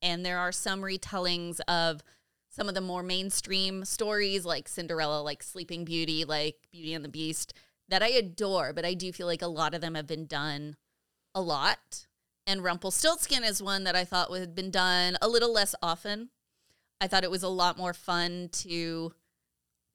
And 0.00 0.24
there 0.24 0.38
are 0.38 0.52
some 0.52 0.82
retellings 0.82 1.58
of 1.66 2.02
some 2.48 2.68
of 2.68 2.74
the 2.74 2.80
more 2.80 3.02
mainstream 3.02 3.84
stories 3.84 4.44
like 4.44 4.68
Cinderella, 4.68 5.20
like 5.20 5.42
Sleeping 5.42 5.84
Beauty, 5.84 6.24
like 6.24 6.56
Beauty 6.70 6.94
and 6.94 7.04
the 7.04 7.08
Beast 7.08 7.54
that 7.88 8.02
I 8.02 8.08
adore, 8.08 8.72
but 8.72 8.84
I 8.84 8.94
do 8.94 9.12
feel 9.12 9.26
like 9.26 9.42
a 9.42 9.46
lot 9.46 9.74
of 9.74 9.80
them 9.80 9.94
have 9.94 10.06
been 10.06 10.26
done 10.26 10.76
a 11.34 11.40
lot. 11.40 12.06
And 12.48 12.64
Rumpelstiltskin 12.64 13.44
is 13.44 13.62
one 13.62 13.84
that 13.84 13.94
I 13.94 14.06
thought 14.06 14.32
had 14.32 14.54
been 14.54 14.70
done 14.70 15.18
a 15.20 15.28
little 15.28 15.52
less 15.52 15.74
often. 15.82 16.30
I 16.98 17.06
thought 17.06 17.22
it 17.22 17.30
was 17.30 17.42
a 17.42 17.48
lot 17.48 17.76
more 17.76 17.92
fun 17.92 18.48
to 18.52 19.12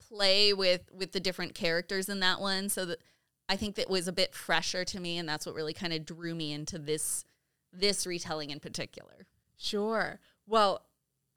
play 0.08 0.54
with 0.54 0.82
with 0.94 1.14
the 1.14 1.20
different 1.20 1.56
characters 1.56 2.10
in 2.10 2.20
that 2.20 2.40
one. 2.40 2.70
So 2.70 2.86
that 2.86 3.00
I 3.50 3.56
think 3.56 3.74
that 3.76 3.90
was 3.90 4.08
a 4.08 4.14
bit 4.14 4.36
fresher 4.36 4.86
to 4.86 5.00
me, 5.00 5.18
and 5.18 5.28
that's 5.28 5.48
what 5.48 5.56
really 5.56 5.74
kind 5.74 5.94
of 5.94 6.06
drew 6.06 6.36
me 6.36 6.54
into 6.54 6.78
this 6.78 7.26
this 7.74 8.06
retelling 8.06 8.52
in 8.52 8.60
particular. 8.60 9.26
Sure. 9.58 10.20
Well, 10.46 10.86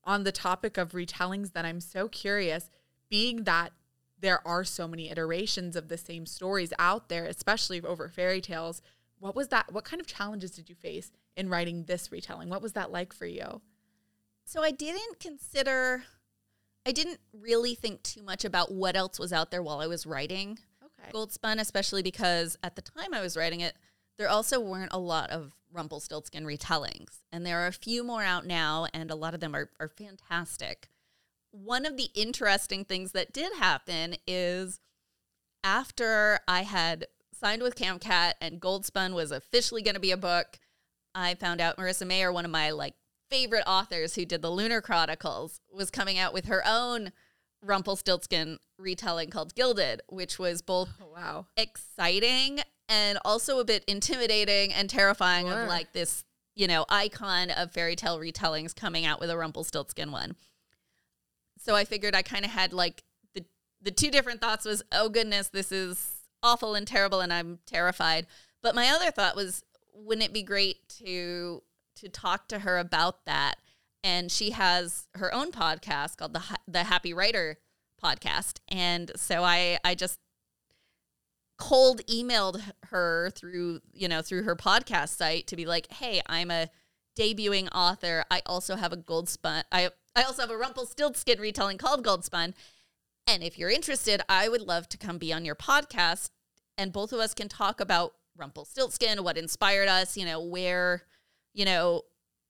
on 0.05 0.25
the 0.25 0.33
topic 0.33 0.77
of 0.77 0.93
retellings, 0.93 1.55
then 1.55 1.65
I'm 1.65 1.81
so 1.81 2.09
curious, 2.09 2.69
being 3.09 3.45
that 3.45 3.73
there 4.21 4.47
are 4.47 4.65
so 4.65 4.87
many 4.87 5.11
iterations 5.11 5.77
of 5.77 5.89
the 5.89 5.97
same 5.97 6.27
stories 6.27 6.75
out 6.79 7.09
there, 7.09 7.25
especially 7.25 7.81
over 7.81 8.07
fairy 8.09 8.43
tales. 8.43 8.83
What 9.27 9.35
was 9.35 9.49
that? 9.49 9.73
What 9.73 9.83
kind 9.83 10.01
of 10.01 10.07
challenges 10.07 10.53
did 10.53 10.69
you 10.69 10.77
face 10.77 11.11
in 11.37 11.49
writing 11.49 11.83
this 11.83 12.13
retelling? 12.13 12.49
What 12.49 12.63
was 12.63 12.75
that 12.75 12.93
like 12.93 13.13
for 13.13 13.27
you? 13.27 13.61
So 14.45 14.63
I 14.63 14.71
didn't 14.71 15.19
consider, 15.19 16.05
I 16.87 16.93
didn't 16.93 17.19
really 17.33 17.75
think 17.75 18.05
too 18.05 18.23
much 18.23 18.45
about 18.45 18.71
what 18.71 18.95
else 18.95 19.19
was 19.19 19.33
out 19.33 19.51
there 19.51 19.65
while 19.65 19.81
I 19.81 19.89
was 19.89 20.07
writing 20.07 20.61
Okay. 20.85 21.11
Goldspun, 21.11 21.59
especially 21.59 22.05
because 22.05 22.57
at 22.63 22.77
the 22.77 22.83
time 22.83 23.13
I 23.13 23.21
was 23.21 23.37
writing 23.37 23.59
it, 23.59 23.75
there 24.17 24.29
also 24.29 24.61
weren't 24.61 24.93
a 24.93 24.99
lot 24.99 25.31
of 25.31 25.57
Rumpelstiltskin 25.73 26.45
retellings. 26.45 27.23
And 27.33 27.45
there 27.45 27.59
are 27.65 27.67
a 27.67 27.73
few 27.73 28.05
more 28.05 28.23
out 28.23 28.47
now, 28.47 28.87
and 28.95 29.11
a 29.11 29.17
lot 29.17 29.35
of 29.35 29.41
them 29.41 29.57
are, 29.57 29.71
are 29.81 29.89
fantastic. 29.89 30.89
One 31.51 31.85
of 31.85 31.97
the 31.97 32.11
interesting 32.15 32.85
things 32.85 33.11
that 33.11 33.33
did 33.33 33.55
happen 33.55 34.15
is 34.25 34.79
after 35.65 36.39
I 36.47 36.63
had 36.63 37.09
signed 37.39 37.63
with 37.63 37.75
Camcat 37.77 38.33
and 38.41 38.61
Goldspun 38.61 39.15
was 39.15 39.31
officially 39.31 39.83
going 39.83 39.95
to 39.95 40.01
be 40.01 40.11
a 40.13 40.17
book, 40.17 40.59
I 41.15 41.35
found 41.35 41.61
out 41.61 41.77
Marissa 41.77 42.07
Meyer, 42.07 42.33
one 42.33 42.45
of 42.45 42.51
my 42.51 42.71
like 42.71 42.95
favorite 43.31 43.65
authors 43.67 44.15
who 44.15 44.25
did 44.25 44.43
the 44.43 44.51
Lunar 44.51 44.81
Chronicles, 44.81 45.61
was 45.73 45.91
coming 45.91 46.19
out 46.19 46.33
with 46.33 46.47
her 46.47 46.63
own 46.67 47.13
Rumpelstiltskin 47.63 48.59
retelling 48.79 49.31
called 49.31 49.55
Gilded, 49.55 50.03
which 50.09 50.39
was 50.39 50.63
both 50.63 50.91
Oh, 51.03 51.09
wow. 51.13 51.47
exciting 51.57 52.61
and 52.89 53.19
also 53.25 53.59
a 53.59 53.65
bit 53.65 53.85
intimidating 53.89 54.73
and 54.73 54.89
terrifying 54.89 55.47
Sure. 55.49 55.63
of 55.63 55.69
like 55.69 55.93
this, 55.93 56.25
you 56.55 56.67
know, 56.69 56.87
icon 56.89 57.51
of 57.51 57.73
fairy 57.73 57.97
tale 57.97 58.19
retellings 58.19 58.75
coming 58.75 59.05
out 59.05 59.21
with 59.21 59.31
a 59.31 59.37
Rumpelstiltskin 59.37 60.13
one. 60.13 60.37
So 61.59 61.75
I 61.75 61.85
figured 61.85 62.15
I 62.15 62.23
kind 62.23 62.45
of 62.45 62.51
had 62.53 62.73
like 62.73 63.03
the 63.35 63.45
the 63.83 63.91
two 63.91 64.11
different 64.11 64.41
thoughts 64.41 64.65
was, 64.65 64.83
oh 64.93 65.09
goodness, 65.09 65.49
this 65.49 65.73
is 65.73 66.16
awful 66.47 66.75
and 66.75 66.87
terrible 66.87 67.21
and 67.21 67.33
I'm 67.33 67.59
terrified. 67.67 68.27
But 68.63 68.75
my 68.75 68.89
other 68.89 69.11
thought 69.11 69.37
was, 69.37 69.65
wouldn't 69.95 70.27
it 70.27 70.33
be 70.33 70.43
great 70.43 70.89
to 71.01 71.63
to 71.97 72.09
talk 72.09 72.49
to 72.49 72.61
her 72.61 72.79
about 72.79 73.25
that? 73.27 73.57
And 74.05 74.31
she 74.31 74.51
has 74.51 75.09
her 75.15 75.35
own 75.35 75.51
podcast 75.51 76.17
called 76.17 76.35
the 76.35 76.43
the 76.69 76.85
Happy 76.85 77.13
Writer 77.13 77.59
podcast. 78.03 78.61
And 78.69 79.11
so 79.17 79.43
I 79.43 79.79
I 79.85 79.95
just 79.95 80.21
cold 81.59 82.03
emailed 82.07 82.63
her 82.85 83.31
through 83.31 83.81
you 83.93 84.09
know 84.09 84.21
through 84.21 84.43
her 84.43 84.55
podcast 84.55 85.17
site 85.17 85.47
to 85.47 85.57
be 85.57 85.65
like 85.65 85.91
hey 85.91 86.21
i'm 86.27 86.51
a 86.51 86.69
debuting 87.19 87.67
author 87.75 88.25
i 88.31 88.43
also 88.45 88.77
have 88.77 88.93
a 88.93 88.97
goldspun 88.97 89.63
i 89.73 89.89
i 90.15 90.23
also 90.23 90.43
have 90.43 90.51
a 90.51 90.57
rumpelstiltskin 90.57 91.41
retelling 91.41 91.79
called 91.79 92.05
goldspun 92.05 92.53
and 93.27 93.43
if 93.43 93.59
you're 93.59 93.71
interested 93.71 94.21
i 94.29 94.51
would 94.51 94.61
love 94.61 94.87
to 94.87 94.99
come 94.99 95.17
be 95.17 95.33
on 95.33 95.47
your 95.47 95.55
podcast 95.55 96.29
and 96.79 96.93
both 96.93 97.13
of 97.13 97.21
us 97.21 97.35
can 97.35 97.49
talk 97.49 97.81
about 97.81 98.15
rumpelstiltskin 98.37 99.25
what 99.25 99.39
inspired 99.39 99.89
us 99.89 100.17
you 100.17 100.25
know 100.25 100.41
where 100.41 101.03
you 101.55 101.65
know 101.65 102.03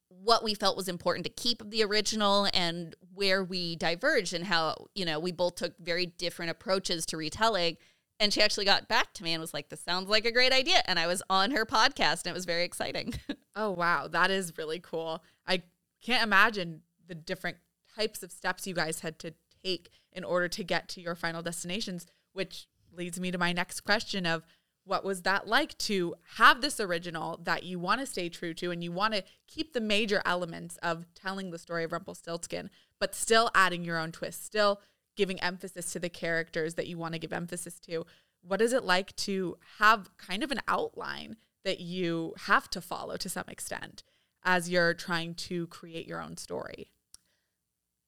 what 0.09 0.43
we 0.45 0.55
felt 0.55 0.77
was 0.77 0.89
important 0.89 1.25
to 1.25 1.33
keep 1.33 1.61
of 1.61 1.71
the 1.71 1.83
original 1.83 2.49
and 2.55 2.95
where 3.15 3.43
we 3.43 3.77
diverged 3.77 4.35
and 4.35 4.45
how 4.45 4.75
you 4.95 5.05
know 5.05 5.19
we 5.21 5.33
both 5.33 5.55
took 5.55 5.75
very 5.79 6.07
different 6.07 6.51
approaches 6.51 7.07
to 7.07 7.17
retelling 7.17 7.77
and 8.19 8.33
she 8.33 8.41
actually 8.41 8.65
got 8.65 8.89
back 8.89 9.13
to 9.13 9.23
me 9.23 9.33
and 9.33 9.41
was 9.41 9.55
like 9.55 9.69
this 9.69 9.81
sounds 9.81 10.09
like 10.09 10.25
a 10.25 10.33
great 10.33 10.53
idea 10.53 10.83
and 10.87 10.99
i 10.99 11.07
was 11.07 11.23
on 11.31 11.53
her 11.53 11.65
podcast 11.65 12.23
and 12.25 12.29
it 12.29 12.35
was 12.35 12.45
very 12.45 12.65
exciting 12.65 13.15
Oh, 13.57 13.71
wow. 13.71 14.07
That 14.07 14.31
is 14.31 14.53
really 14.59 14.79
cool. 14.79 15.25
I 15.47 15.63
can't 16.03 16.23
imagine 16.23 16.83
the 17.09 17.15
different 17.15 17.57
types 17.97 18.23
of 18.23 18.31
steps 18.31 18.67
you 18.67 18.75
guys 18.75 19.01
had 19.01 19.19
to 19.21 19.33
take 19.65 19.89
in 20.13 20.23
order 20.25 20.47
to 20.49 20.63
get 20.63 20.89
to 20.91 21.01
your 21.01 21.15
final 21.15 21.43
destinations, 21.43 22.07
which 22.35 22.69
leads 22.97 23.21
me 23.21 23.31
to 23.31 23.39
my 23.39 23.53
next 23.53 23.81
question 23.81 24.27
of 24.27 24.45
what 24.85 25.05
was 25.05 25.23
that 25.23 25.49
like 25.49 25.77
to 25.79 26.15
have 26.37 26.61
this 26.61 26.79
original 26.79 27.41
that 27.43 27.65
you 27.65 27.79
want 27.79 28.01
to 28.01 28.07
stay 28.07 28.29
true 28.29 28.55
to 28.55 28.71
and 28.71 28.85
you 28.85 28.93
want 28.93 29.15
to 29.15 29.25
keep 29.49 29.73
the 29.73 29.81
major 29.81 30.23
elements 30.25 30.77
of 30.77 31.07
telling 31.15 31.51
the 31.51 31.59
story 31.59 31.83
of 31.83 31.93
Rumpelstiltskin, 31.93 32.71
but 33.01 33.15
still 33.15 33.51
adding 33.55 33.85
your 33.85 33.99
own 33.99 34.13
twist, 34.13 34.45
still 34.45 34.81
giving 35.17 35.41
emphasis 35.41 35.93
to 35.93 35.99
the 35.99 36.09
characters 36.09 36.75
that 36.75 36.87
you 36.87 36.97
want 36.97 37.15
to 37.15 37.19
give 37.19 37.33
emphasis 37.33 37.81
to. 37.81 38.07
What 38.43 38.63
is 38.63 38.73
it 38.73 38.85
like 38.85 39.15
to 39.17 39.57
have 39.79 40.17
kind 40.19 40.45
of 40.45 40.53
an 40.53 40.61
outline 40.69 41.37
that 41.65 41.81
you 41.81 42.35
have 42.47 42.71
to 42.71 42.81
follow 42.81 43.17
to 43.17 43.29
some 43.29 43.47
extent 43.49 44.05
as 44.45 44.71
you're 44.71 44.95
trying 44.95 45.35
to 45.35 45.67
create 45.67 46.07
your 46.07 46.23
own 46.23 46.37
story? 46.37 46.93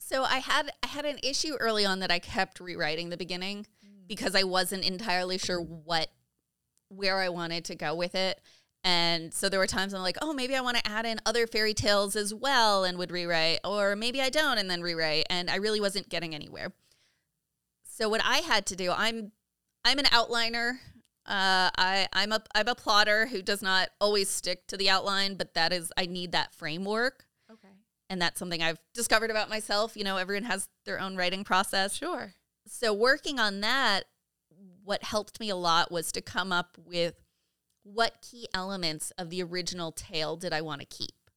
so 0.08 0.22
i 0.24 0.38
had 0.38 0.70
i 0.82 0.86
had 0.86 1.04
an 1.04 1.18
issue 1.22 1.54
early 1.60 1.84
on 1.84 1.98
that 1.98 2.10
i 2.10 2.18
kept 2.18 2.60
rewriting 2.60 3.10
the 3.10 3.16
beginning 3.16 3.66
because 4.08 4.34
i 4.34 4.42
wasn't 4.42 4.84
entirely 4.84 5.38
sure 5.38 5.60
what 5.60 6.08
where 6.88 7.18
i 7.18 7.28
wanted 7.28 7.64
to 7.64 7.74
go 7.76 7.94
with 7.94 8.14
it 8.16 8.40
and 8.84 9.34
so 9.34 9.48
there 9.48 9.58
were 9.58 9.66
times 9.66 9.92
I'm 9.92 10.02
like, 10.02 10.16
oh, 10.22 10.32
maybe 10.32 10.54
I 10.54 10.60
want 10.60 10.76
to 10.76 10.86
add 10.88 11.04
in 11.04 11.18
other 11.26 11.48
fairy 11.48 11.74
tales 11.74 12.14
as 12.14 12.32
well 12.32 12.84
and 12.84 12.96
would 12.96 13.10
rewrite, 13.10 13.58
or 13.64 13.96
maybe 13.96 14.22
I 14.22 14.30
don't 14.30 14.56
and 14.56 14.70
then 14.70 14.82
rewrite. 14.82 15.26
And 15.28 15.50
I 15.50 15.56
really 15.56 15.80
wasn't 15.80 16.08
getting 16.08 16.32
anywhere. 16.32 16.72
So 17.82 18.08
what 18.08 18.20
I 18.24 18.38
had 18.38 18.66
to 18.66 18.76
do, 18.76 18.92
I'm 18.96 19.32
I'm 19.84 19.98
an 19.98 20.04
outliner. 20.06 20.74
Uh, 21.26 21.68
I 21.76 22.06
I'm 22.12 22.30
a 22.32 22.40
I'm 22.54 22.68
a 22.68 22.74
plotter 22.76 23.26
who 23.26 23.42
does 23.42 23.62
not 23.62 23.88
always 24.00 24.28
stick 24.30 24.66
to 24.68 24.76
the 24.76 24.88
outline, 24.88 25.34
but 25.34 25.54
that 25.54 25.72
is 25.72 25.92
I 25.96 26.06
need 26.06 26.30
that 26.32 26.54
framework, 26.54 27.26
Okay. 27.50 27.74
and 28.08 28.22
that's 28.22 28.38
something 28.38 28.62
I've 28.62 28.78
discovered 28.94 29.30
about 29.30 29.50
myself. 29.50 29.96
You 29.96 30.04
know, 30.04 30.16
everyone 30.18 30.44
has 30.44 30.68
their 30.84 31.00
own 31.00 31.16
writing 31.16 31.42
process 31.42 31.94
Sure. 31.96 32.32
So 32.68 32.92
working 32.92 33.38
on 33.38 33.60
that 33.60 34.04
what 34.84 35.02
helped 35.02 35.38
me 35.40 35.50
a 35.50 35.56
lot 35.56 35.90
was 35.90 36.10
to 36.12 36.20
come 36.20 36.52
up 36.52 36.78
with 36.84 37.14
what 37.82 38.22
key 38.22 38.48
elements 38.54 39.12
of 39.18 39.30
the 39.30 39.42
original 39.42 39.92
tale 39.92 40.36
did 40.36 40.52
I 40.52 40.60
want 40.60 40.80
to 40.80 40.86
keep 40.86 41.30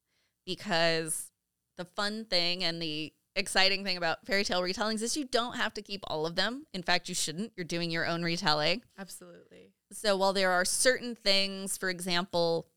because 0.45 1.31
the 1.77 1.85
fun 1.85 2.25
thing 2.25 2.63
and 2.63 2.81
the 2.81 3.13
exciting 3.35 3.83
thing 3.83 3.97
about 3.97 4.25
fairy 4.25 4.43
tale 4.43 4.61
retellings 4.61 5.01
is 5.01 5.15
you 5.15 5.25
don't 5.25 5.55
have 5.55 5.73
to 5.73 5.81
keep 5.81 6.01
all 6.05 6.25
of 6.25 6.35
them. 6.35 6.65
In 6.73 6.83
fact, 6.83 7.07
you 7.09 7.15
shouldn't. 7.15 7.53
You're 7.55 7.65
doing 7.65 7.91
your 7.91 8.05
own 8.05 8.23
retelling. 8.23 8.81
Absolutely. 8.97 9.71
So 9.91 10.17
while 10.17 10.33
there 10.33 10.51
are 10.51 10.65
certain 10.65 11.15
things, 11.15 11.77
for 11.77 11.89
example, 11.89 12.67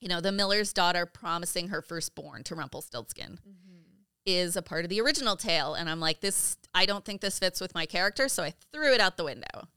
you 0.00 0.08
know, 0.08 0.20
the 0.20 0.32
miller's 0.32 0.72
daughter 0.72 1.06
promising 1.06 1.68
her 1.68 1.82
firstborn 1.82 2.44
to 2.44 2.54
Rumpelstiltskin 2.54 3.38
mm-hmm. 3.48 3.77
Is 4.28 4.56
a 4.56 4.62
part 4.62 4.84
of 4.84 4.90
the 4.90 5.00
original 5.00 5.36
tale. 5.36 5.72
And 5.72 5.88
I'm 5.88 6.00
like, 6.00 6.20
this, 6.20 6.58
I 6.74 6.84
don't 6.84 7.02
think 7.02 7.22
this 7.22 7.38
fits 7.38 7.62
with 7.62 7.74
my 7.74 7.86
character. 7.86 8.28
So 8.28 8.42
I 8.42 8.52
threw 8.70 8.92
it 8.92 9.00
out 9.00 9.16
the 9.16 9.24
window. 9.24 9.68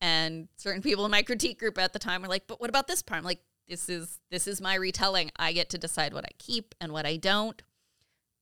And 0.00 0.46
certain 0.56 0.82
people 0.82 1.04
in 1.04 1.10
my 1.10 1.22
critique 1.22 1.58
group 1.58 1.76
at 1.78 1.92
the 1.92 1.98
time 1.98 2.22
were 2.22 2.28
like, 2.28 2.46
but 2.46 2.60
what 2.60 2.70
about 2.70 2.86
this 2.86 3.02
part? 3.02 3.18
I'm 3.18 3.24
like, 3.24 3.40
this 3.68 3.88
is 3.88 4.20
this 4.30 4.46
is 4.46 4.60
my 4.60 4.76
retelling. 4.76 5.32
I 5.36 5.52
get 5.52 5.68
to 5.70 5.78
decide 5.78 6.14
what 6.14 6.24
I 6.24 6.30
keep 6.38 6.76
and 6.80 6.92
what 6.92 7.04
I 7.04 7.16
don't. 7.16 7.60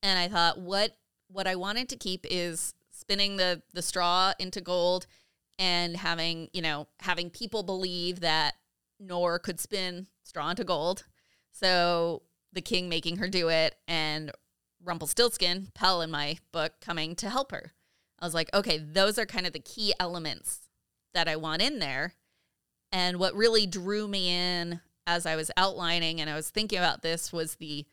And 0.03 0.19
I 0.19 0.29
thought, 0.29 0.61
what 0.61 0.97
what 1.29 1.47
I 1.47 1.57
wanted 1.57 1.89
to 1.89 1.97
keep 1.97 2.27
is 2.31 2.75
spinning 2.91 3.39
the 3.39 3.63
the 3.73 3.83
straw 3.83 4.35
into 4.39 4.61
gold 4.61 5.07
and 5.59 5.97
having, 5.97 6.49
you 6.53 6.61
know, 6.61 6.87
having 7.01 7.31
people 7.31 7.63
believe 7.63 8.21
that 8.21 8.55
Nor 9.01 9.39
could 9.39 9.59
spin 9.59 10.07
straw 10.23 10.51
into 10.51 10.65
gold. 10.65 11.07
So 11.51 12.23
the 12.53 12.61
king 12.61 12.89
making 12.89 13.17
her 13.17 13.29
do 13.29 13.49
it 13.49 13.75
and 13.89 14.31
Rumpelstiltskin, 14.83 15.69
Pell 15.75 16.03
in 16.03 16.11
my 16.11 16.39
book, 16.53 16.75
coming 16.81 17.15
to 17.17 17.31
help 17.31 17.53
her. 17.53 17.73
I 18.21 18.25
was 18.25 18.35
like, 18.35 18.53
okay, 18.55 18.79
those 18.79 19.19
are 19.19 19.27
kind 19.27 19.47
of 19.47 19.53
the 19.53 19.59
key 19.59 19.93
elements 20.01 20.69
that 21.15 21.29
I 21.29 21.37
want 21.37 21.63
in 21.63 21.79
there. 21.79 22.15
And 22.93 23.19
what 23.19 23.35
really 23.35 23.67
drew 23.67 24.09
me 24.09 24.31
in 24.31 24.81
as 25.07 25.27
I 25.27 25.37
was 25.37 25.51
outlining 25.57 26.21
and 26.21 26.31
I 26.31 26.35
was 26.35 26.51
thinking 26.51 26.79
about 26.79 27.03
this 27.03 27.33
was 27.33 27.57
the 27.57 27.87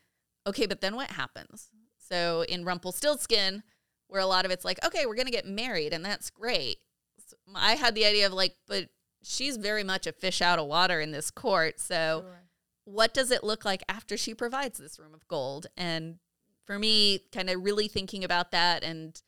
okay, 0.46 0.66
but 0.66 0.80
then 0.80 0.94
what 0.96 1.10
happens? 1.10 1.70
So 1.98 2.44
in 2.48 2.64
Rumpelstiltskin, 2.64 3.62
where 4.08 4.20
a 4.20 4.26
lot 4.26 4.44
of 4.44 4.50
it's 4.50 4.64
like, 4.64 4.84
okay, 4.84 5.06
we're 5.06 5.14
going 5.14 5.26
to 5.26 5.32
get 5.32 5.46
married 5.46 5.92
and 5.92 6.04
that's 6.04 6.30
great. 6.30 6.78
So 7.26 7.36
I 7.54 7.74
had 7.74 7.94
the 7.94 8.04
idea 8.04 8.26
of 8.26 8.32
like, 8.32 8.56
but 8.66 8.88
she's 9.22 9.56
very 9.56 9.84
much 9.84 10.06
a 10.06 10.12
fish 10.12 10.42
out 10.42 10.58
of 10.58 10.66
water 10.66 11.00
in 11.00 11.12
this 11.12 11.30
court. 11.30 11.80
So 11.80 12.24
sure. 12.24 12.42
what 12.84 13.14
does 13.14 13.30
it 13.30 13.42
look 13.42 13.64
like 13.64 13.82
after 13.88 14.16
she 14.16 14.34
provides 14.34 14.78
this 14.78 14.98
room 14.98 15.14
of 15.14 15.26
gold? 15.28 15.66
And 15.76 16.18
for 16.66 16.78
me, 16.78 17.20
kind 17.32 17.50
of 17.50 17.64
really 17.64 17.88
thinking 17.88 18.24
about 18.24 18.50
that 18.52 18.82
and 18.82 19.20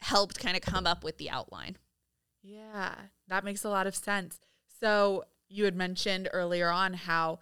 helped 0.00 0.38
kind 0.38 0.56
of 0.56 0.62
come 0.62 0.86
up 0.86 1.02
with 1.04 1.18
the 1.18 1.30
outline. 1.30 1.76
Yeah, 2.42 2.94
that 3.28 3.44
makes 3.44 3.64
a 3.64 3.70
lot 3.70 3.86
of 3.86 3.94
sense. 3.94 4.38
So 4.80 5.24
you 5.48 5.64
had 5.64 5.76
mentioned 5.76 6.28
earlier 6.32 6.68
on 6.68 6.94
how 6.94 7.38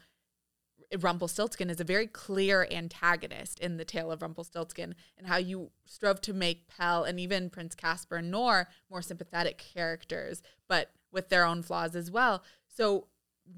Rumpelstiltskin 0.97 1.71
is 1.71 1.81
a 1.81 1.85
very 1.85 2.07
clear 2.07 2.69
antagonist 2.71 3.59
in 3.61 3.79
the 3.79 3.85
tale 3.85 4.13
of 4.13 4.21
Rumpelstiltskin, 4.21 4.95
and 5.17 5.27
how 5.27 5.39
you 5.39 5.71
strove 5.87 6.21
to 6.21 6.35
make 6.35 6.69
Pell 6.69 7.05
and 7.05 7.19
even 7.19 7.51
Prince 7.51 7.75
Caspar 7.75 8.17
and 8.17 8.31
Nor 8.31 8.69
more 8.91 9.03
sympathetic 9.03 9.59
characters, 9.59 10.43
but 10.69 10.91
with 11.11 11.31
their 11.31 11.45
own 11.45 11.63
flaws 11.63 11.97
as 11.97 12.11
well. 12.11 12.43
So 12.69 13.09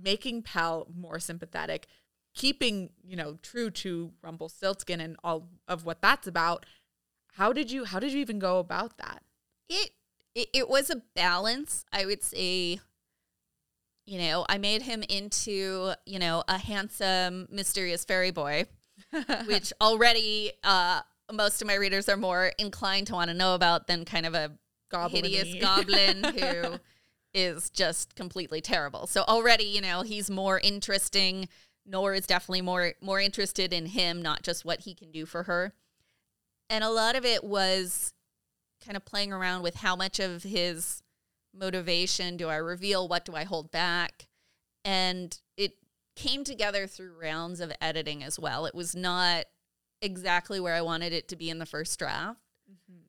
making 0.02 0.42
Pell 0.42 0.86
more 0.94 1.18
sympathetic, 1.18 1.88
keeping 2.34 2.90
you 3.06 3.16
know 3.16 3.38
true 3.42 3.70
to 3.70 4.12
Rumpelstiltskin 4.22 5.00
and 5.00 5.16
all 5.24 5.48
of 5.68 5.84
what 5.84 6.02
that's 6.02 6.26
about. 6.26 6.66
How 7.32 7.52
did 7.52 7.70
you 7.70 7.84
how 7.84 7.98
did 7.98 8.12
you 8.12 8.20
even 8.20 8.38
go 8.38 8.58
about 8.58 8.98
that? 8.98 9.22
It 9.68 9.90
it, 10.34 10.48
it 10.52 10.68
was 10.68 10.90
a 10.90 11.02
balance, 11.14 11.84
I 11.92 12.06
would 12.06 12.22
say 12.22 12.80
you 14.06 14.18
know, 14.18 14.44
I 14.48 14.58
made 14.58 14.82
him 14.82 15.02
into, 15.08 15.92
you 16.04 16.18
know, 16.18 16.44
a 16.46 16.58
handsome, 16.58 17.48
mysterious 17.50 18.04
fairy 18.04 18.30
boy, 18.30 18.66
which 19.46 19.72
already 19.80 20.52
uh, 20.62 21.00
most 21.32 21.62
of 21.62 21.68
my 21.68 21.74
readers 21.74 22.08
are 22.08 22.16
more 22.16 22.52
inclined 22.58 23.06
to 23.08 23.14
want 23.14 23.30
to 23.30 23.34
know 23.34 23.54
about 23.54 23.86
than 23.86 24.04
kind 24.04 24.26
of 24.26 24.34
a 24.34 24.52
goblin 24.90 25.24
hideous 25.24 25.54
goblin 25.60 26.24
who 26.38 26.78
is 27.32 27.70
just 27.70 28.14
completely 28.14 28.60
terrible. 28.60 29.06
So 29.06 29.22
already, 29.22 29.64
you 29.64 29.80
know, 29.80 30.02
he's 30.02 30.30
more 30.30 30.60
interesting. 30.60 31.48
Nor 31.86 32.14
is 32.14 32.26
definitely 32.26 32.62
more 32.62 32.94
more 33.00 33.20
interested 33.20 33.72
in 33.72 33.86
him, 33.86 34.22
not 34.22 34.42
just 34.42 34.64
what 34.64 34.80
he 34.80 34.94
can 34.94 35.12
do 35.12 35.26
for 35.26 35.44
her. 35.44 35.74
And 36.70 36.82
a 36.82 36.90
lot 36.90 37.14
of 37.14 37.24
it 37.24 37.44
was 37.44 38.14
kind 38.84 38.96
of 38.96 39.04
playing 39.04 39.32
around 39.32 39.62
with 39.62 39.76
how 39.76 39.96
much 39.96 40.18
of 40.18 40.42
his 40.42 41.02
motivation 41.54 42.36
do 42.36 42.48
I 42.48 42.56
reveal? 42.56 43.06
What 43.08 43.24
do 43.24 43.34
I 43.34 43.44
hold 43.44 43.70
back? 43.70 44.28
And 44.84 45.38
it 45.56 45.74
came 46.16 46.44
together 46.44 46.86
through 46.86 47.18
rounds 47.20 47.60
of 47.60 47.72
editing 47.80 48.22
as 48.22 48.38
well. 48.38 48.66
It 48.66 48.74
was 48.74 48.94
not 48.94 49.46
exactly 50.02 50.60
where 50.60 50.74
I 50.74 50.82
wanted 50.82 51.12
it 51.12 51.28
to 51.28 51.36
be 51.36 51.50
in 51.50 51.58
the 51.58 51.66
first 51.66 51.98
draft. 51.98 52.40
Mm-hmm. 52.70 53.00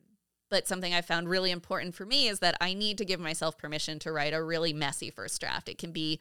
But 0.48 0.68
something 0.68 0.94
I 0.94 1.02
found 1.02 1.28
really 1.28 1.50
important 1.50 1.94
for 1.94 2.06
me 2.06 2.28
is 2.28 2.38
that 2.38 2.56
I 2.60 2.72
need 2.72 2.98
to 2.98 3.04
give 3.04 3.20
myself 3.20 3.58
permission 3.58 3.98
to 4.00 4.12
write 4.12 4.32
a 4.32 4.42
really 4.42 4.72
messy 4.72 5.10
first 5.10 5.40
draft. 5.40 5.68
It 5.68 5.78
can 5.78 5.92
be 5.92 6.20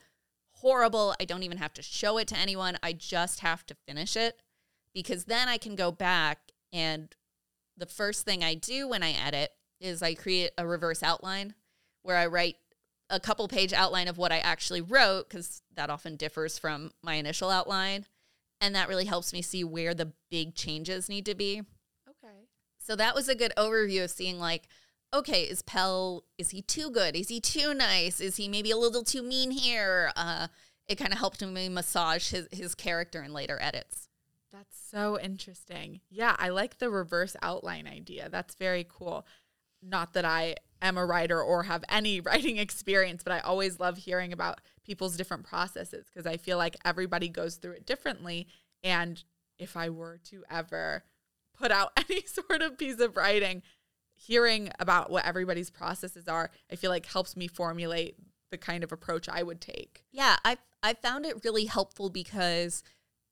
horrible. 0.66 1.14
I 1.22 1.26
don't 1.26 1.44
even 1.44 1.60
have 1.60 1.76
to 1.76 1.84
show 1.84 2.18
it 2.18 2.28
to 2.30 2.38
anyone. 2.38 2.76
I 2.82 2.92
just 2.92 3.42
have 3.42 3.68
to 3.68 3.76
finish 3.88 4.16
it 4.16 4.42
because 4.96 5.26
then 5.26 5.48
I 5.48 5.60
can 5.60 5.76
go 5.76 5.92
back 5.92 6.40
and 6.74 7.16
the 7.78 7.86
first 7.86 8.26
thing 8.26 8.44
I 8.44 8.56
do 8.56 8.88
when 8.88 9.04
I 9.04 9.12
edit 9.12 9.52
is 9.80 10.02
I 10.02 10.16
create 10.16 10.54
a 10.58 10.66
reverse 10.66 11.04
outline 11.04 11.54
where 12.02 12.18
I 12.18 12.26
write 12.26 12.56
a 13.12 13.20
couple 13.20 13.48
page 13.48 13.74
outline 13.74 14.08
of 14.08 14.18
what 14.18 14.32
I 14.32 14.40
actually 14.40 14.82
wrote 14.82 15.30
because 15.30 15.62
that 15.76 15.92
often 15.92 16.16
differs 16.16 16.58
from 16.58 16.90
my 17.04 17.14
initial 17.14 17.52
outline. 17.52 18.08
And 18.60 18.74
that 18.74 18.90
really 18.90 19.06
helps 19.06 19.34
me 19.34 19.44
see 19.44 19.64
where 19.64 19.94
the 19.94 20.14
big 20.32 20.56
changes 20.56 21.08
need 21.10 21.28
to 21.28 21.36
be. 21.36 21.62
Okay. 22.10 22.48
So 22.80 22.96
that 22.96 23.14
was 23.14 23.30
a 23.30 23.36
good 23.36 23.54
overview 23.56 24.06
of 24.06 24.10
seeing 24.10 24.40
like, 24.40 24.68
okay, 25.14 25.44
is 25.44 25.62
Pell, 25.62 26.26
is 26.38 26.50
he 26.50 26.62
too 26.62 26.90
good? 26.90 27.16
Is 27.16 27.30
he 27.30 27.40
too 27.40 27.74
nice? 27.74 28.20
Is 28.20 28.38
he 28.38 28.48
maybe 28.48 28.72
a 28.72 28.78
little 28.78 29.04
too 29.04 29.24
mean 29.24 29.52
here? 29.52 30.12
Uh, 30.16 30.48
it 30.88 30.96
kind 30.96 31.14
of 31.14 31.20
helped 31.20 31.42
me 31.42 31.70
massage 31.70 32.30
his, 32.30 32.48
his 32.52 32.76
character 32.76 33.24
in 33.24 33.34
later 33.34 33.58
edits. 33.62 34.10
That's 34.52 34.78
so 34.90 35.20
interesting. 35.20 36.02
Yeah, 36.10 36.36
I 36.40 36.50
like 36.50 36.78
the 36.78 36.90
reverse 36.90 37.36
outline 37.42 37.88
idea. 37.88 38.30
That's 38.30 38.56
very 38.56 38.86
cool. 38.88 39.26
Not 39.82 40.14
that 40.14 40.26
I 40.26 40.56
am 40.82 40.98
a 40.98 41.06
writer 41.06 41.42
or 41.42 41.64
have 41.64 41.84
any 41.90 42.20
writing 42.22 42.58
experience, 42.58 43.24
but 43.24 43.34
I 43.34 43.40
always 43.40 43.80
love 43.80 43.98
hearing 43.98 44.32
about 44.32 44.62
people's 44.86 45.18
different 45.18 45.44
processes 45.44 46.06
because 46.06 46.26
I 46.26 46.38
feel 46.38 46.58
like 46.58 46.78
everybody 46.86 47.28
goes 47.28 47.56
through 47.56 47.74
it 47.74 47.86
differently. 47.86 48.48
And 48.84 49.22
if 49.58 49.76
I 49.76 49.90
were 49.90 50.20
to 50.26 50.44
ever 50.50 51.04
put 51.58 51.72
out 51.72 51.92
any 52.10 52.24
sort 52.26 52.62
of 52.62 52.78
piece 52.78 53.00
of 53.00 53.18
writing, 53.18 53.62
hearing 54.16 54.70
about 54.80 55.10
what 55.10 55.26
everybody's 55.26 55.70
processes 55.70 56.28
are, 56.28 56.52
I 56.72 56.76
feel 56.76 56.92
like 56.92 57.06
helps 57.06 57.36
me 57.36 57.48
formulate 57.48 58.16
the 58.52 58.58
kind 58.58 58.84
of 58.84 58.92
approach 58.92 59.28
I 59.30 59.44
would 59.44 59.62
take. 59.62 60.04
Yeah, 60.12 60.38
I 60.44 60.58
I 60.82 60.94
found 60.94 61.26
it 61.26 61.44
really 61.44 61.66
helpful 61.66 62.10
because 62.10 62.84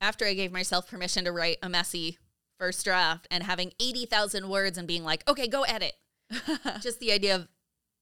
after 0.02 0.26
I 0.26 0.34
gave 0.34 0.52
myself 0.52 0.89
permission 0.89 1.26
to 1.26 1.32
write 1.32 1.58
a 1.62 1.69
messy 1.69 2.17
first 2.58 2.84
draft 2.84 3.28
and 3.30 3.43
having 3.43 3.72
80,000 3.80 4.50
words 4.50 4.78
and 4.78 4.88
being 4.88 5.04
like, 5.04 5.28
"Okay, 5.28 5.48
go 5.48 5.63
edit." 5.63 5.93
just 6.82 7.00
the 7.00 7.12
idea 7.12 7.36
of 7.36 7.48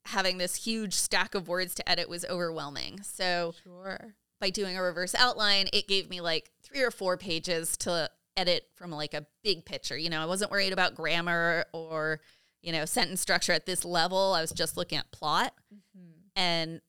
having 0.05 0.37
this 0.37 0.55
huge 0.55 0.93
stack 0.93 1.35
of 1.35 1.47
words 1.47 1.75
to 1.75 1.89
edit 1.89 2.09
was 2.09 2.25
overwhelming. 2.25 3.01
So 3.03 3.53
sure. 3.63 4.15
by 4.39 4.49
doing 4.49 4.77
a 4.77 4.81
reverse 4.81 5.13
outline, 5.15 5.67
it 5.73 5.87
gave 5.87 6.09
me 6.09 6.21
like 6.21 6.51
three 6.63 6.81
or 6.81 6.91
four 6.91 7.17
pages 7.17 7.77
to 7.77 8.09
edit 8.35 8.67
from 8.75 8.91
like 8.91 9.13
a 9.13 9.27
big 9.43 9.65
picture. 9.65 9.97
You 9.97 10.09
know, 10.09 10.21
I 10.21 10.25
wasn't 10.25 10.51
worried 10.51 10.73
about 10.73 10.95
grammar 10.95 11.65
or, 11.73 12.21
you 12.61 12.71
know, 12.71 12.85
sentence 12.85 13.21
structure 13.21 13.53
at 13.53 13.65
this 13.65 13.83
level. 13.85 14.33
I 14.33 14.41
was 14.41 14.51
just 14.51 14.77
looking 14.77 14.97
at 14.97 15.11
plot. 15.11 15.53
Mm-hmm. 15.73 16.09
And 16.35 16.81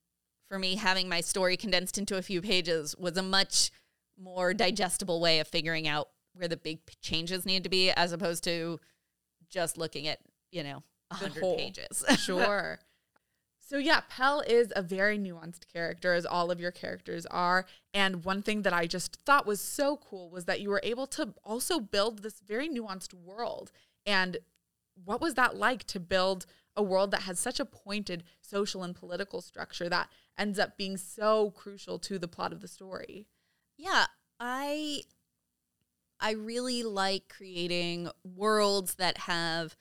for 0.49 0.59
me, 0.59 0.77
having 0.77 1.09
my 1.09 1.21
story 1.21 1.57
condensed 1.57 1.99
into 1.99 2.17
a 2.17 2.23
few 2.23 2.43
pages 2.43 2.95
was 2.97 3.17
a 3.17 3.23
much 3.23 3.71
more 4.19 4.53
digestible 4.53 5.21
way 5.21 5.41
of 5.41 5.49
figuring 5.49 5.89
out 5.89 6.09
where 6.35 6.49
the 6.49 6.57
big 6.57 6.81
changes 7.01 7.47
need 7.47 7.65
to 7.65 7.71
be 7.71 7.91
as 7.91 8.13
opposed 8.13 8.45
to 8.45 8.79
just 9.51 9.77
looking 9.79 10.07
at, 10.07 10.19
you 10.51 10.63
know, 10.63 10.83
100 11.09 11.57
pages. 11.57 12.05
sure. 12.19 12.79
So 13.59 13.79
yeah, 13.79 14.03
Pell 14.11 14.41
is 14.41 14.71
a 14.77 14.83
very 14.83 15.19
nuanced 15.19 15.73
character 15.73 16.13
as 16.13 16.27
all 16.27 16.51
of 16.51 16.61
your 16.61 16.71
characters 16.71 17.25
are. 17.27 17.65
And 17.95 18.25
one 18.25 18.43
thing 18.43 18.63
that 18.63 18.73
I 18.75 18.87
just 18.87 19.19
thought 19.25 19.47
was 19.47 19.61
so 19.61 19.97
cool 19.97 20.29
was 20.29 20.45
that 20.45 20.61
you 20.61 20.69
were 20.69 20.81
able 20.83 21.07
to 21.09 21.33
also 21.43 21.81
build 21.81 22.19
this 22.19 22.41
very 22.47 22.69
nuanced 22.69 23.15
world. 23.15 23.73
And 24.05 24.39
what 25.05 25.21
was 25.21 25.35
that 25.35 25.57
like 25.57 25.85
to 25.85 26.01
build 26.01 26.47
a 26.77 26.83
world 26.83 27.11
that 27.11 27.23
has 27.23 27.39
such 27.39 27.61
a 27.61 27.65
pointed 27.65 28.25
social 28.41 28.83
and 28.83 28.95
political 28.95 29.41
structure 29.41 29.89
that 29.89 30.09
ends 30.39 30.59
up 30.59 30.77
being 30.77 30.97
so 30.97 31.51
crucial 31.51 31.99
to 31.99 32.19
the 32.19 32.29
plot 32.29 32.53
of 32.53 32.61
the 32.61 32.69
story? 32.69 33.27
Yeah, 33.77 34.07
I 34.41 35.03
I 36.21 36.33
really 36.33 36.85
like 36.85 37.29
creating 37.29 38.09
worlds 38.23 38.95
that 38.95 39.19
have 39.19 39.77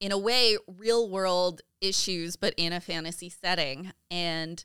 in 0.00 0.12
a 0.12 0.18
way, 0.18 0.56
real 0.66 1.08
world 1.08 1.62
issues, 1.80 2.36
but 2.36 2.54
in 2.56 2.72
a 2.72 2.80
fantasy 2.80 3.28
setting. 3.28 3.92
And 4.10 4.64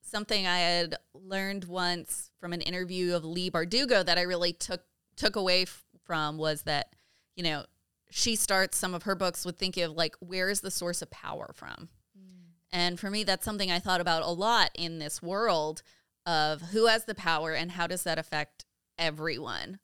something 0.00 0.46
I 0.46 0.58
had 0.58 0.96
learned 1.14 1.64
once 1.64 2.30
from 2.40 2.52
an 2.52 2.60
interview 2.60 3.14
of 3.14 3.24
Leigh 3.24 3.50
Bardugo 3.50 4.04
that 4.04 4.18
I 4.18 4.22
really 4.22 4.52
took 4.52 4.82
took 5.16 5.34
away 5.36 5.62
f- 5.62 5.84
from 6.04 6.38
was 6.38 6.62
that, 6.62 6.94
you 7.34 7.42
know, 7.42 7.64
she 8.10 8.36
starts 8.36 8.78
some 8.78 8.94
of 8.94 9.04
her 9.04 9.14
books 9.14 9.44
with 9.44 9.58
thinking 9.58 9.84
of 9.84 9.92
like, 9.92 10.16
where 10.20 10.48
is 10.48 10.60
the 10.60 10.70
source 10.70 11.02
of 11.02 11.10
power 11.10 11.50
from? 11.54 11.88
Mm. 12.18 12.52
And 12.72 13.00
for 13.00 13.10
me, 13.10 13.24
that's 13.24 13.44
something 13.44 13.70
I 13.70 13.78
thought 13.78 14.00
about 14.00 14.22
a 14.22 14.30
lot 14.30 14.70
in 14.74 14.98
this 14.98 15.22
world 15.22 15.82
of 16.26 16.60
who 16.60 16.86
has 16.86 17.04
the 17.04 17.14
power 17.14 17.52
and 17.52 17.72
how 17.72 17.86
does 17.86 18.02
that 18.04 18.18
affect 18.18 18.64
everyone. 18.98 19.78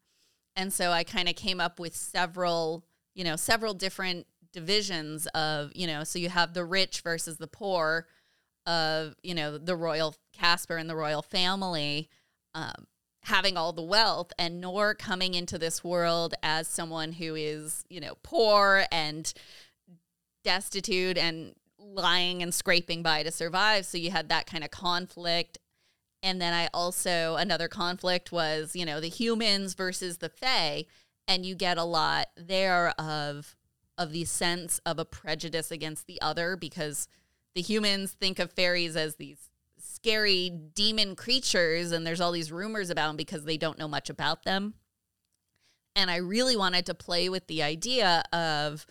And 0.55 0.71
so 0.71 0.91
I 0.91 1.03
kind 1.03 1.27
of 1.27 1.35
came 1.35 1.59
up 1.59 1.79
with 1.79 1.95
several, 1.95 2.85
you 3.13 3.23
know, 3.23 3.35
several 3.35 3.73
different 3.73 4.27
divisions 4.55 5.27
of 5.35 5.69
you 5.75 5.85
know 5.85 6.05
so 6.05 6.17
you 6.17 6.29
have 6.29 6.53
the 6.53 6.63
rich 6.63 7.01
versus 7.01 7.37
the 7.37 7.47
poor 7.47 8.07
of 8.65 9.13
you 9.21 9.35
know 9.35 9.57
the 9.57 9.75
royal 9.75 10.15
Caspar 10.31 10.77
and 10.77 10.89
the 10.89 10.95
royal 10.95 11.21
family 11.21 12.09
um, 12.55 12.87
having 13.25 13.57
all 13.57 13.73
the 13.73 13.81
wealth 13.81 14.31
and 14.37 14.61
nor 14.61 14.93
coming 14.93 15.33
into 15.33 15.57
this 15.57 15.83
world 15.83 16.33
as 16.43 16.67
someone 16.67 17.11
who 17.13 17.35
is 17.35 17.83
you 17.89 17.99
know 17.99 18.15
poor 18.23 18.85
and 18.91 19.33
destitute 20.43 21.17
and 21.17 21.55
lying 21.77 22.41
and 22.41 22.53
scraping 22.53 23.01
by 23.03 23.23
to 23.23 23.31
survive. 23.31 23.85
So 23.85 23.97
you 23.97 24.11
had 24.11 24.29
that 24.29 24.45
kind 24.45 24.63
of 24.63 24.71
conflict. 24.71 25.57
And 26.23 26.41
then 26.41 26.53
I 26.53 26.69
also 26.73 27.35
another 27.35 27.67
conflict 27.67 28.31
was, 28.31 28.75
you 28.75 28.85
know, 28.85 28.99
the 28.99 29.09
humans 29.09 29.73
versus 29.73 30.17
the 30.17 30.29
fae, 30.29 30.85
and 31.27 31.45
you 31.45 31.55
get 31.55 31.77
a 31.77 31.83
lot 31.83 32.27
there 32.35 32.89
of 32.99 33.55
of 33.97 34.11
the 34.11 34.25
sense 34.25 34.79
of 34.85 34.99
a 34.99 35.05
prejudice 35.05 35.71
against 35.71 36.05
the 36.05 36.21
other 36.21 36.55
because 36.55 37.07
the 37.53 37.61
humans 37.61 38.11
think 38.11 38.39
of 38.39 38.51
fairies 38.51 38.95
as 38.95 39.15
these 39.15 39.49
scary 40.05 40.51
demon 40.75 41.15
creatures 41.15 41.91
and 41.91 42.05
there's 42.05 42.21
all 42.21 42.31
these 42.31 42.51
rumors 42.51 42.91
about 42.91 43.07
them 43.07 43.17
because 43.17 43.43
they 43.43 43.57
don't 43.57 43.79
know 43.79 43.87
much 43.87 44.07
about 44.07 44.43
them. 44.43 44.75
And 45.95 46.11
I 46.11 46.17
really 46.17 46.55
wanted 46.55 46.85
to 46.85 46.93
play 46.93 47.27
with 47.27 47.47
the 47.47 47.63
idea 47.63 48.23
of 48.31 48.85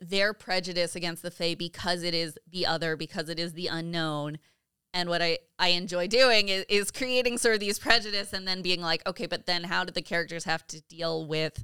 their 0.00 0.32
prejudice 0.32 0.96
against 0.96 1.22
the 1.22 1.30
Fae 1.30 1.54
because 1.54 2.02
it 2.02 2.14
is 2.14 2.38
the 2.50 2.64
other, 2.64 2.96
because 2.96 3.28
it 3.28 3.38
is 3.38 3.52
the 3.52 3.66
unknown. 3.66 4.38
And 4.94 5.10
what 5.10 5.20
I, 5.20 5.38
I 5.58 5.68
enjoy 5.68 6.06
doing 6.06 6.48
is, 6.48 6.64
is 6.70 6.90
creating 6.90 7.36
sort 7.36 7.54
of 7.54 7.60
these 7.60 7.78
prejudice 7.78 8.32
and 8.32 8.48
then 8.48 8.62
being 8.62 8.80
like, 8.80 9.06
okay, 9.06 9.26
but 9.26 9.44
then 9.44 9.64
how 9.64 9.84
do 9.84 9.92
the 9.92 10.00
characters 10.00 10.44
have 10.44 10.66
to 10.68 10.80
deal 10.82 11.26
with 11.26 11.62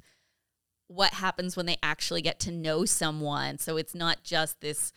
what 0.88 1.14
happens 1.14 1.56
when 1.56 1.64
they 1.64 1.78
actually 1.82 2.20
get 2.20 2.38
to 2.40 2.50
know 2.50 2.84
someone? 2.84 3.56
So 3.56 3.78
it's 3.78 3.94
not 3.94 4.24
just 4.24 4.60
this 4.60 4.92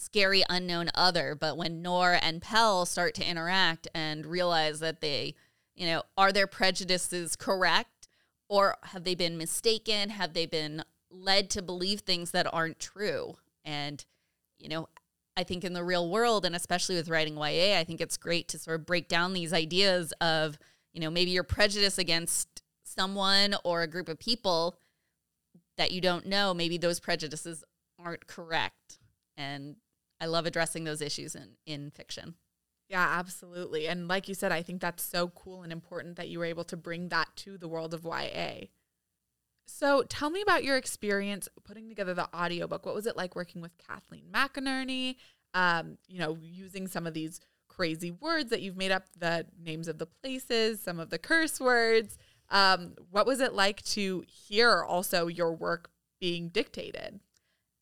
scary 0.00 0.42
unknown 0.48 0.90
other, 0.94 1.34
but 1.34 1.56
when 1.56 1.82
Nor 1.82 2.18
and 2.20 2.40
Pell 2.40 2.86
start 2.86 3.14
to 3.14 3.28
interact 3.28 3.86
and 3.94 4.26
realize 4.26 4.80
that 4.80 5.00
they, 5.00 5.34
you 5.74 5.86
know, 5.86 6.02
are 6.16 6.32
their 6.32 6.46
prejudices 6.46 7.36
correct 7.36 8.08
or 8.48 8.76
have 8.84 9.04
they 9.04 9.14
been 9.14 9.38
mistaken? 9.38 10.10
Have 10.10 10.32
they 10.32 10.46
been 10.46 10.82
led 11.10 11.50
to 11.50 11.62
believe 11.62 12.00
things 12.00 12.30
that 12.30 12.52
aren't 12.52 12.78
true. 12.78 13.36
And, 13.64 14.04
you 14.58 14.68
know, 14.68 14.88
I 15.36 15.44
think 15.44 15.64
in 15.64 15.72
the 15.72 15.84
real 15.84 16.08
world, 16.08 16.44
and 16.44 16.54
especially 16.54 16.96
with 16.96 17.08
writing 17.08 17.36
YA, 17.36 17.78
I 17.78 17.84
think 17.84 18.00
it's 18.00 18.16
great 18.16 18.48
to 18.48 18.58
sort 18.58 18.78
of 18.78 18.86
break 18.86 19.08
down 19.08 19.32
these 19.32 19.52
ideas 19.52 20.12
of, 20.20 20.58
you 20.92 21.00
know, 21.00 21.10
maybe 21.10 21.30
your 21.30 21.44
prejudice 21.44 21.98
against 21.98 22.62
someone 22.84 23.54
or 23.64 23.82
a 23.82 23.86
group 23.86 24.08
of 24.08 24.18
people 24.18 24.76
that 25.76 25.92
you 25.92 26.00
don't 26.00 26.26
know, 26.26 26.52
maybe 26.52 26.76
those 26.76 27.00
prejudices 27.00 27.64
aren't 27.98 28.26
correct. 28.26 28.98
And 29.36 29.76
I 30.20 30.26
love 30.26 30.46
addressing 30.46 30.84
those 30.84 31.00
issues 31.00 31.34
in, 31.34 31.56
in 31.66 31.90
fiction. 31.90 32.34
Yeah, 32.88 33.06
absolutely. 33.08 33.86
And 33.86 34.08
like 34.08 34.28
you 34.28 34.34
said, 34.34 34.52
I 34.52 34.62
think 34.62 34.80
that's 34.80 35.02
so 35.02 35.28
cool 35.28 35.62
and 35.62 35.72
important 35.72 36.16
that 36.16 36.28
you 36.28 36.40
were 36.40 36.44
able 36.44 36.64
to 36.64 36.76
bring 36.76 37.08
that 37.08 37.28
to 37.36 37.56
the 37.56 37.68
world 37.68 37.94
of 37.94 38.04
YA. 38.04 38.66
So 39.66 40.02
tell 40.08 40.30
me 40.30 40.42
about 40.42 40.64
your 40.64 40.76
experience 40.76 41.48
putting 41.64 41.88
together 41.88 42.14
the 42.14 42.28
audiobook. 42.34 42.84
What 42.84 42.94
was 42.96 43.06
it 43.06 43.16
like 43.16 43.36
working 43.36 43.62
with 43.62 43.78
Kathleen 43.78 44.24
McInerney? 44.32 45.16
Um, 45.54 45.98
you 46.08 46.18
know, 46.18 46.36
using 46.40 46.88
some 46.88 47.06
of 47.06 47.14
these 47.14 47.40
crazy 47.68 48.10
words 48.10 48.50
that 48.50 48.60
you've 48.60 48.76
made 48.76 48.90
up, 48.90 49.04
the 49.16 49.46
names 49.62 49.86
of 49.86 49.98
the 49.98 50.06
places, 50.06 50.80
some 50.80 50.98
of 50.98 51.10
the 51.10 51.18
curse 51.18 51.60
words. 51.60 52.18
Um, 52.50 52.94
what 53.10 53.26
was 53.26 53.38
it 53.40 53.54
like 53.54 53.82
to 53.84 54.24
hear 54.26 54.82
also 54.82 55.28
your 55.28 55.54
work 55.54 55.90
being 56.20 56.48
dictated? 56.48 57.20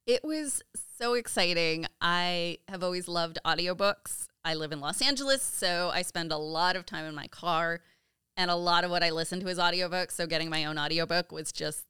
It 0.08 0.24
was 0.24 0.62
so 0.96 1.12
exciting. 1.12 1.84
I 2.00 2.60
have 2.66 2.82
always 2.82 3.08
loved 3.08 3.38
audiobooks. 3.44 4.28
I 4.42 4.54
live 4.54 4.72
in 4.72 4.80
Los 4.80 5.02
Angeles, 5.02 5.42
so 5.42 5.90
I 5.92 6.00
spend 6.00 6.32
a 6.32 6.38
lot 6.38 6.76
of 6.76 6.86
time 6.86 7.04
in 7.04 7.14
my 7.14 7.26
car 7.26 7.80
and 8.34 8.50
a 8.50 8.56
lot 8.56 8.84
of 8.84 8.90
what 8.90 9.02
I 9.02 9.10
listened 9.10 9.42
to 9.42 9.48
is 9.48 9.58
audiobooks. 9.58 10.12
So 10.12 10.26
getting 10.26 10.48
my 10.48 10.64
own 10.64 10.78
audiobook 10.78 11.30
was 11.30 11.52
just 11.52 11.84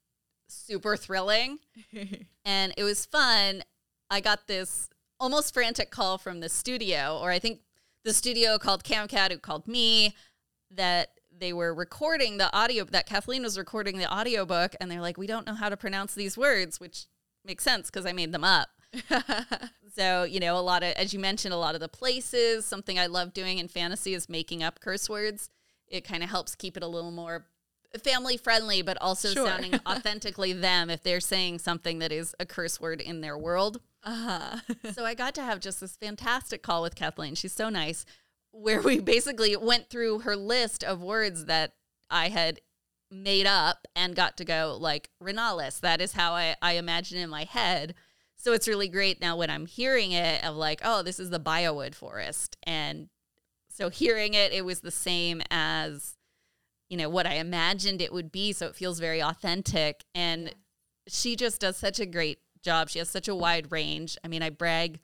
super 0.49 0.97
thrilling. 0.97 1.59
and 2.43 2.73
it 2.75 2.83
was 2.83 3.05
fun. 3.05 3.63
I 4.09 4.19
got 4.19 4.47
this 4.47 4.89
almost 5.17 5.53
frantic 5.53 5.89
call 5.89 6.17
from 6.17 6.41
the 6.41 6.49
studio, 6.49 7.17
or 7.21 7.31
I 7.31 7.39
think 7.39 7.61
the 8.03 8.13
studio 8.13 8.57
called 8.57 8.83
Camcat, 8.83 9.31
who 9.31 9.37
called 9.37 9.65
me, 9.65 10.13
that 10.71 11.11
they 11.31 11.53
were 11.53 11.73
recording 11.73 12.37
the 12.37 12.53
audio, 12.53 12.83
that 12.83 13.05
Kathleen 13.05 13.43
was 13.43 13.57
recording 13.57 13.97
the 13.97 14.13
audiobook, 14.13 14.75
and 14.81 14.91
they're 14.91 14.99
like, 14.99 15.17
we 15.17 15.25
don't 15.25 15.47
know 15.47 15.53
how 15.53 15.69
to 15.69 15.77
pronounce 15.77 16.15
these 16.15 16.37
words, 16.37 16.81
which 16.81 17.05
makes 17.45 17.63
sense 17.63 17.89
because 17.89 18.05
I 18.05 18.11
made 18.11 18.31
them 18.31 18.43
up. 18.43 18.69
so, 19.95 20.23
you 20.23 20.39
know, 20.39 20.57
a 20.57 20.61
lot 20.61 20.83
of, 20.83 20.93
as 20.93 21.13
you 21.13 21.19
mentioned, 21.19 21.53
a 21.53 21.57
lot 21.57 21.75
of 21.75 21.81
the 21.81 21.87
places, 21.87 22.65
something 22.65 22.97
I 22.97 23.05
love 23.05 23.33
doing 23.33 23.59
in 23.59 23.67
fantasy 23.67 24.13
is 24.13 24.29
making 24.29 24.63
up 24.63 24.79
curse 24.79 25.09
words 25.09 25.49
it 25.89 26.03
kind 26.03 26.23
of 26.23 26.29
helps 26.29 26.55
keep 26.55 26.77
it 26.77 26.83
a 26.83 26.87
little 26.87 27.11
more 27.11 27.45
family 28.03 28.37
friendly, 28.37 28.81
but 28.81 28.97
also 29.01 29.29
sure. 29.29 29.47
sounding 29.47 29.79
authentically 29.87 30.53
them 30.53 30.89
if 30.89 31.01
they're 31.01 31.19
saying 31.19 31.59
something 31.59 31.99
that 31.99 32.11
is 32.11 32.35
a 32.39 32.45
curse 32.45 32.79
word 32.79 33.01
in 33.01 33.21
their 33.21 33.37
world. 33.37 33.81
Uh-huh. 34.03 34.59
so 34.93 35.05
I 35.05 35.13
got 35.15 35.35
to 35.35 35.41
have 35.41 35.59
just 35.59 35.81
this 35.81 35.95
fantastic 35.97 36.61
call 36.61 36.81
with 36.81 36.95
Kathleen. 36.95 37.35
She's 37.35 37.53
so 37.53 37.69
nice, 37.69 38.05
where 38.51 38.81
we 38.81 38.99
basically 38.99 39.55
went 39.55 39.89
through 39.89 40.19
her 40.19 40.35
list 40.35 40.83
of 40.83 41.01
words 41.01 41.45
that 41.45 41.73
I 42.09 42.29
had 42.29 42.59
made 43.11 43.47
up 43.47 43.87
and 43.95 44.15
got 44.15 44.37
to 44.37 44.45
go 44.45 44.77
like 44.79 45.09
Renalis. 45.21 45.79
That 45.79 46.01
is 46.01 46.13
how 46.13 46.33
I, 46.33 46.55
I 46.61 46.73
imagine 46.73 47.17
in 47.17 47.29
my 47.29 47.43
head. 47.43 47.95
So 48.35 48.53
it's 48.53 48.67
really 48.67 48.87
great 48.87 49.19
now 49.19 49.35
when 49.35 49.49
I'm 49.49 49.65
hearing 49.65 50.11
it 50.11 50.43
of 50.43 50.55
like, 50.55 50.81
oh, 50.83 51.03
this 51.03 51.19
is 51.19 51.29
the 51.29 51.39
biowood 51.39 51.93
forest. 51.93 52.55
And 52.63 53.09
so 53.69 53.89
hearing 53.89 54.33
it, 54.33 54.53
it 54.53 54.63
was 54.63 54.79
the 54.79 54.91
same 54.91 55.41
as, 55.49 56.15
you 56.89 56.97
know, 56.97 57.09
what 57.09 57.27
I 57.27 57.35
imagined 57.35 58.01
it 58.01 58.13
would 58.13 58.31
be. 58.31 58.53
So 58.53 58.67
it 58.67 58.75
feels 58.75 58.99
very 58.99 59.21
authentic. 59.21 60.05
And 60.15 60.53
she 61.07 61.35
just 61.35 61.61
does 61.61 61.77
such 61.77 61.99
a 61.99 62.05
great 62.05 62.39
job. 62.63 62.89
She 62.89 62.99
has 62.99 63.09
such 63.09 63.27
a 63.27 63.35
wide 63.35 63.71
range. 63.71 64.17
I 64.23 64.27
mean, 64.27 64.41
I 64.41 64.49
brag 64.49 64.99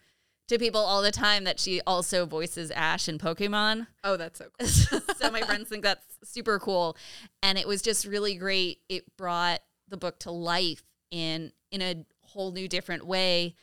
to 0.47 0.59
people 0.59 0.81
all 0.81 1.01
the 1.01 1.11
time 1.11 1.43
that 1.45 1.59
she 1.59 1.81
also 1.87 2.25
voices 2.25 2.71
Ash 2.71 3.09
in 3.09 3.17
Pokemon. 3.17 3.87
Oh, 4.03 4.15
that's 4.17 4.39
so 4.39 4.45
cool. 4.59 4.67
so 5.15 5.31
my 5.31 5.41
friends 5.41 5.69
think 5.69 5.83
that's 5.83 6.05
super 6.23 6.59
cool. 6.59 6.97
And 7.41 7.57
it 7.57 7.67
was 7.67 7.81
just 7.81 8.05
really 8.05 8.35
great. 8.35 8.79
It 8.89 9.17
brought 9.17 9.61
the 9.87 9.97
book 9.97 10.19
to 10.19 10.31
life 10.31 10.83
in 11.11 11.51
in 11.71 11.81
a 11.81 12.05
whole 12.21 12.51
new 12.51 12.67
different 12.67 13.05
way. 13.05 13.55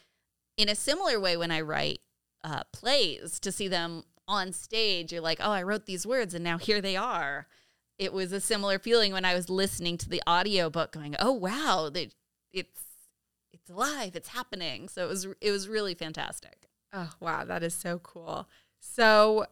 In 0.57 0.69
a 0.69 0.75
similar 0.75 1.19
way 1.19 1.37
when 1.37 1.51
I 1.51 1.61
write 1.61 2.01
uh, 2.45 2.63
plays 2.73 3.39
to 3.41 3.53
see 3.53 3.69
them 3.69 4.05
on 4.27 4.53
stage, 4.53 5.13
you're 5.13 5.21
like, 5.21 5.39
oh, 5.41 5.51
I 5.51 5.63
wrote 5.63 5.87
these 5.87 6.07
words 6.07 6.35
and 6.35 6.45
now 6.45 6.59
here 6.59 6.81
they 6.81 6.97
are. 6.97 7.47
It 7.99 8.13
was 8.13 8.33
a 8.33 8.41
similar 8.41 8.79
feeling 8.79 9.13
when 9.13 9.25
I 9.25 9.35
was 9.35 9.49
listening 9.49 9.97
to 9.99 10.09
the 10.09 10.23
audiobook 10.29 10.93
going, 10.93 11.15
oh, 11.21 11.33
wow, 11.33 11.91
it's 11.95 12.15
it's 13.53 13.71
alive, 13.71 14.17
it's 14.17 14.29
happening. 14.29 14.89
So 14.89 15.05
it 15.05 15.09
was 15.09 15.27
it 15.41 15.51
was 15.51 15.69
really 15.69 15.95
fantastic. 15.95 16.69
Oh, 16.93 17.11
wow, 17.21 17.45
that 17.45 17.63
is 17.63 17.75
so 17.75 17.99
cool. 17.99 18.49
So, 18.79 19.47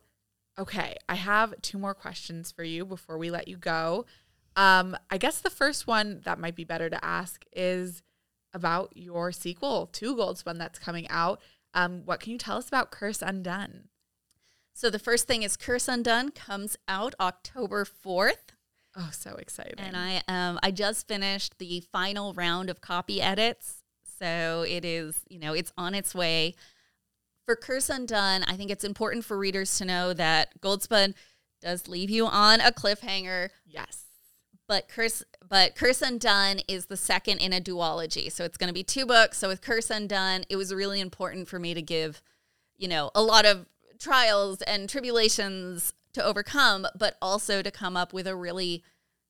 okay, 0.58 0.96
I 1.08 1.14
have 1.14 1.60
two 1.62 1.78
more 1.78 1.94
questions 1.94 2.52
for 2.52 2.64
you 2.64 2.84
before 2.84 3.16
we 3.16 3.30
let 3.30 3.48
you 3.48 3.56
go. 3.56 4.04
Um, 4.56 4.96
I 5.10 5.16
guess 5.16 5.40
the 5.40 5.50
first 5.50 5.86
one 5.86 6.20
that 6.24 6.38
might 6.38 6.56
be 6.56 6.64
better 6.64 6.90
to 6.90 7.04
ask 7.04 7.44
is 7.52 8.02
about 8.52 8.92
your 8.94 9.32
sequel 9.32 9.86
to 9.86 10.16
Goldspun 10.16 10.58
that's 10.58 10.78
coming 10.78 11.08
out. 11.08 11.40
Um, 11.72 12.02
what 12.04 12.20
can 12.20 12.32
you 12.32 12.38
tell 12.38 12.56
us 12.56 12.68
about 12.68 12.90
Curse 12.90 13.22
Undone? 13.22 13.84
So 14.72 14.90
the 14.90 14.98
first 14.98 15.26
thing 15.26 15.42
is 15.42 15.56
Curse 15.56 15.88
Undone 15.88 16.30
comes 16.30 16.76
out 16.88 17.14
October 17.20 17.84
4th. 17.84 18.54
Oh, 18.96 19.10
so 19.12 19.36
exciting. 19.36 19.78
And 19.78 19.96
I 19.96 20.22
um 20.26 20.58
I 20.62 20.70
just 20.72 21.06
finished 21.06 21.58
the 21.58 21.80
final 21.92 22.32
round 22.34 22.70
of 22.70 22.80
copy 22.80 23.22
edits. 23.22 23.82
So 24.18 24.64
it 24.68 24.84
is, 24.84 25.22
you 25.28 25.38
know, 25.38 25.52
it's 25.52 25.72
on 25.76 25.94
its 25.94 26.14
way. 26.14 26.54
For 27.50 27.56
Curse 27.56 27.90
Undone, 27.90 28.44
I 28.44 28.54
think 28.54 28.70
it's 28.70 28.84
important 28.84 29.24
for 29.24 29.36
readers 29.36 29.76
to 29.78 29.84
know 29.84 30.12
that 30.12 30.60
Goldspun 30.60 31.14
does 31.60 31.88
leave 31.88 32.08
you 32.08 32.26
on 32.26 32.60
a 32.60 32.70
cliffhanger. 32.70 33.48
Yes. 33.66 34.04
But 34.68 34.86
Curse 34.86 35.24
but 35.48 35.74
Curse 35.74 36.00
Undone 36.00 36.60
is 36.68 36.86
the 36.86 36.96
second 36.96 37.38
in 37.38 37.52
a 37.52 37.60
duology. 37.60 38.30
So 38.30 38.44
it's 38.44 38.56
going 38.56 38.68
to 38.68 38.72
be 38.72 38.84
two 38.84 39.04
books. 39.04 39.38
So 39.38 39.48
with 39.48 39.62
Curse 39.62 39.90
Undone, 39.90 40.44
it 40.48 40.54
was 40.54 40.72
really 40.72 41.00
important 41.00 41.48
for 41.48 41.58
me 41.58 41.74
to 41.74 41.82
give, 41.82 42.22
you 42.78 42.86
know, 42.86 43.10
a 43.16 43.20
lot 43.20 43.44
of 43.44 43.66
trials 43.98 44.62
and 44.62 44.88
tribulations 44.88 45.92
to 46.12 46.24
overcome, 46.24 46.86
but 46.96 47.16
also 47.20 47.62
to 47.62 47.70
come 47.72 47.96
up 47.96 48.12
with 48.12 48.28
a 48.28 48.36
really 48.36 48.84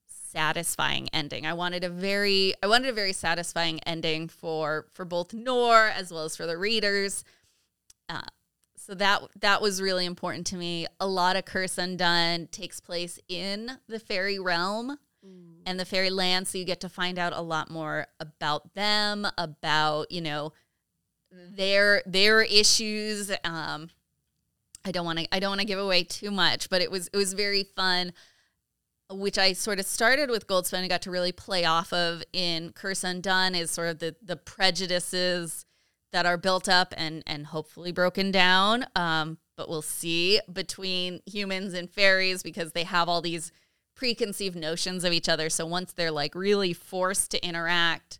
satisfying 0.04 1.08
ending. 1.14 1.46
I 1.46 1.54
wanted 1.54 1.84
a 1.84 1.88
very 1.88 2.52
I 2.62 2.66
wanted 2.66 2.90
a 2.90 2.92
very 2.92 3.14
satisfying 3.14 3.80
ending 3.86 4.28
for 4.28 4.88
for 4.92 5.06
both 5.06 5.32
Nor 5.32 5.86
as 5.86 6.12
well 6.12 6.26
as 6.26 6.36
for 6.36 6.46
the 6.46 6.58
readers. 6.58 7.24
Uh, 8.10 8.22
so 8.76 8.94
that 8.94 9.22
that 9.40 9.62
was 9.62 9.80
really 9.80 10.04
important 10.04 10.46
to 10.48 10.56
me. 10.56 10.86
A 10.98 11.06
lot 11.06 11.36
of 11.36 11.44
Curse 11.44 11.78
Undone 11.78 12.48
takes 12.50 12.80
place 12.80 13.20
in 13.28 13.78
the 13.88 14.00
fairy 14.00 14.38
realm 14.38 14.98
mm. 15.24 15.58
and 15.64 15.78
the 15.78 15.84
fairy 15.84 16.10
land, 16.10 16.48
so 16.48 16.58
you 16.58 16.64
get 16.64 16.80
to 16.80 16.88
find 16.88 17.18
out 17.18 17.32
a 17.32 17.40
lot 17.40 17.70
more 17.70 18.06
about 18.18 18.74
them, 18.74 19.26
about 19.38 20.10
you 20.10 20.20
know 20.20 20.52
their 21.30 22.02
their 22.04 22.42
issues. 22.42 23.30
Um, 23.44 23.90
I 24.84 24.92
don't 24.92 25.04
want 25.04 25.20
to 25.20 25.34
I 25.34 25.38
don't 25.38 25.50
want 25.50 25.60
to 25.60 25.66
give 25.66 25.78
away 25.78 26.02
too 26.02 26.30
much, 26.30 26.68
but 26.68 26.82
it 26.82 26.90
was 26.90 27.08
it 27.12 27.16
was 27.16 27.32
very 27.34 27.62
fun 27.62 28.12
which 29.12 29.38
I 29.38 29.54
sort 29.54 29.80
of 29.80 29.86
started 29.86 30.30
with 30.30 30.46
Goldspun 30.46 30.78
and 30.78 30.88
got 30.88 31.02
to 31.02 31.10
really 31.10 31.32
play 31.32 31.64
off 31.64 31.92
of 31.92 32.22
in 32.32 32.72
Curse 32.72 33.02
Undone 33.02 33.54
is 33.54 33.70
sort 33.70 33.88
of 33.88 33.98
the 33.98 34.16
the 34.22 34.36
prejudices 34.36 35.64
that 36.12 36.26
are 36.26 36.36
built 36.36 36.68
up 36.68 36.92
and 36.96 37.22
and 37.26 37.46
hopefully 37.46 37.92
broken 37.92 38.30
down. 38.30 38.86
Um, 38.96 39.38
but 39.56 39.68
we'll 39.68 39.82
see 39.82 40.40
between 40.50 41.20
humans 41.26 41.74
and 41.74 41.90
fairies 41.90 42.42
because 42.42 42.72
they 42.72 42.84
have 42.84 43.08
all 43.08 43.20
these 43.20 43.52
preconceived 43.94 44.56
notions 44.56 45.04
of 45.04 45.12
each 45.12 45.28
other. 45.28 45.50
So 45.50 45.66
once 45.66 45.92
they're 45.92 46.10
like 46.10 46.34
really 46.34 46.72
forced 46.72 47.30
to 47.32 47.46
interact, 47.46 48.18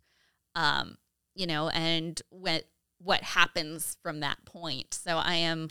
um, 0.55 0.99
you 1.35 1.47
know, 1.47 1.69
and 1.71 2.21
what 2.31 2.65
what 2.99 3.23
happens 3.23 3.97
from 4.03 4.21
that 4.21 4.45
point. 4.45 4.95
So 4.95 5.17
I 5.17 5.35
am 5.37 5.69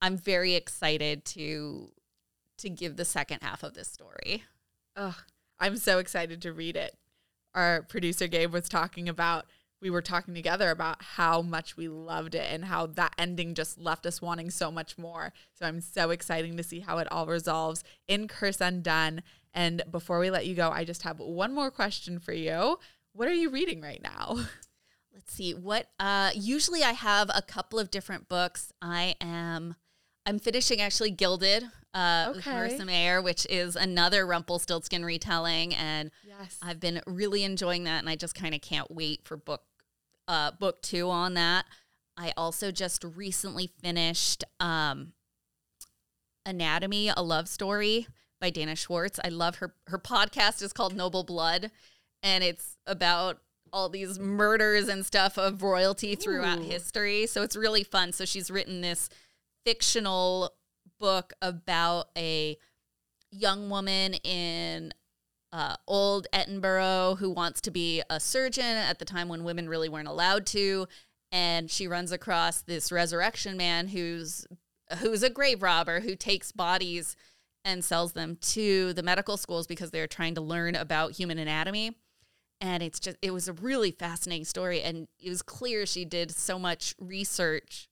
I'm 0.00 0.16
very 0.16 0.54
excited 0.54 1.24
to 1.26 1.90
to 2.58 2.70
give 2.70 2.96
the 2.96 3.04
second 3.04 3.42
half 3.42 3.62
of 3.62 3.74
this 3.74 3.88
story. 3.88 4.44
Oh, 4.96 5.16
I'm 5.60 5.76
so 5.76 5.98
excited 5.98 6.42
to 6.42 6.52
read 6.52 6.76
it. 6.76 6.96
Our 7.54 7.82
producer 7.82 8.26
Gabe 8.26 8.52
was 8.52 8.68
talking 8.68 9.08
about 9.08 9.46
we 9.80 9.90
were 9.90 10.02
talking 10.02 10.34
together 10.34 10.70
about 10.70 11.02
how 11.02 11.42
much 11.42 11.76
we 11.76 11.88
loved 11.88 12.34
it 12.34 12.46
and 12.50 12.64
how 12.64 12.86
that 12.86 13.14
ending 13.16 13.54
just 13.54 13.78
left 13.78 14.06
us 14.06 14.20
wanting 14.20 14.50
so 14.50 14.70
much 14.70 14.98
more. 14.98 15.32
So 15.54 15.66
I'm 15.66 15.80
so 15.80 16.10
excited 16.10 16.56
to 16.56 16.62
see 16.62 16.80
how 16.80 16.98
it 16.98 17.10
all 17.10 17.26
resolves 17.26 17.84
in 18.06 18.28
Curse 18.28 18.60
Undone. 18.60 19.22
And 19.54 19.82
before 19.90 20.18
we 20.18 20.30
let 20.30 20.46
you 20.46 20.54
go, 20.54 20.70
I 20.70 20.84
just 20.84 21.02
have 21.02 21.20
one 21.20 21.54
more 21.54 21.70
question 21.70 22.18
for 22.18 22.32
you. 22.32 22.78
What 23.12 23.28
are 23.28 23.34
you 23.34 23.50
reading 23.50 23.80
right 23.80 24.02
now? 24.02 24.36
Let's 25.14 25.32
see. 25.32 25.52
What 25.52 25.88
uh 25.98 26.30
usually 26.34 26.82
I 26.82 26.92
have 26.92 27.30
a 27.34 27.42
couple 27.42 27.78
of 27.78 27.90
different 27.90 28.28
books. 28.28 28.72
I 28.82 29.14
am 29.20 29.76
I'm 30.26 30.38
finishing 30.38 30.80
actually 30.80 31.10
Gilded 31.10 31.64
uh, 31.94 32.32
Okay. 32.36 32.50
Marissa 32.50 32.86
Meyer, 32.86 33.22
which 33.22 33.46
is 33.50 33.76
another 33.76 34.26
Rumpelstiltskin 34.26 35.04
retelling, 35.04 35.74
and 35.74 36.10
Yes. 36.26 36.58
I've 36.62 36.80
been 36.80 37.00
really 37.06 37.44
enjoying 37.44 37.84
that, 37.84 37.98
and 38.00 38.08
I 38.08 38.16
just 38.16 38.34
kind 38.34 38.54
of 38.54 38.60
can't 38.60 38.90
wait 38.90 39.24
for 39.24 39.36
book 39.36 39.62
uh, 40.28 40.50
book 40.52 40.82
two 40.82 41.08
on 41.08 41.34
that. 41.34 41.64
I 42.16 42.32
also 42.36 42.70
just 42.70 43.02
recently 43.04 43.70
finished 43.80 44.44
um, 44.60 45.12
Anatomy, 46.44 47.08
a 47.14 47.22
love 47.22 47.48
story 47.48 48.06
by 48.40 48.50
Dana 48.50 48.76
Schwartz. 48.76 49.18
I 49.24 49.28
love 49.28 49.56
her. 49.56 49.74
Her 49.86 49.98
podcast 49.98 50.62
is 50.62 50.72
called 50.72 50.94
Noble 50.94 51.24
Blood, 51.24 51.70
and 52.22 52.42
it's 52.44 52.76
about 52.86 53.38
all 53.72 53.88
these 53.88 54.18
murders 54.18 54.88
and 54.88 55.04
stuff 55.04 55.36
of 55.36 55.62
royalty 55.62 56.14
throughout 56.14 56.58
Ooh. 56.60 56.62
history. 56.62 57.26
So 57.26 57.42
it's 57.42 57.56
really 57.56 57.84
fun. 57.84 58.12
So 58.12 58.24
she's 58.24 58.50
written 58.50 58.80
this 58.80 59.10
fictional 59.66 60.52
book 60.98 61.32
about 61.40 62.10
a 62.16 62.56
young 63.30 63.70
woman 63.70 64.14
in 64.14 64.92
uh, 65.52 65.76
old 65.86 66.26
Edinburgh 66.32 67.16
who 67.18 67.30
wants 67.30 67.60
to 67.62 67.70
be 67.70 68.02
a 68.10 68.20
surgeon 68.20 68.64
at 68.64 68.98
the 68.98 69.04
time 69.04 69.28
when 69.28 69.44
women 69.44 69.68
really 69.68 69.88
weren't 69.88 70.08
allowed 70.08 70.46
to. 70.46 70.86
And 71.32 71.70
she 71.70 71.86
runs 71.86 72.12
across 72.12 72.62
this 72.62 72.90
resurrection 72.90 73.56
man 73.56 73.88
who's 73.88 74.46
who's 74.98 75.22
a 75.22 75.30
grave 75.30 75.62
robber 75.62 76.00
who 76.00 76.16
takes 76.16 76.50
bodies 76.50 77.14
and 77.64 77.84
sells 77.84 78.12
them 78.12 78.38
to 78.40 78.94
the 78.94 79.02
medical 79.02 79.36
schools 79.36 79.66
because 79.66 79.90
they're 79.90 80.06
trying 80.06 80.34
to 80.34 80.40
learn 80.40 80.74
about 80.74 81.12
human 81.12 81.38
anatomy. 81.38 81.96
And 82.60 82.82
it's 82.82 82.98
just 82.98 83.16
it 83.22 83.30
was 83.30 83.48
a 83.48 83.52
really 83.52 83.90
fascinating 83.90 84.44
story 84.44 84.82
and 84.82 85.06
it 85.22 85.28
was 85.28 85.42
clear 85.42 85.86
she 85.86 86.04
did 86.04 86.30
so 86.30 86.58
much 86.58 86.94
research 86.98 87.87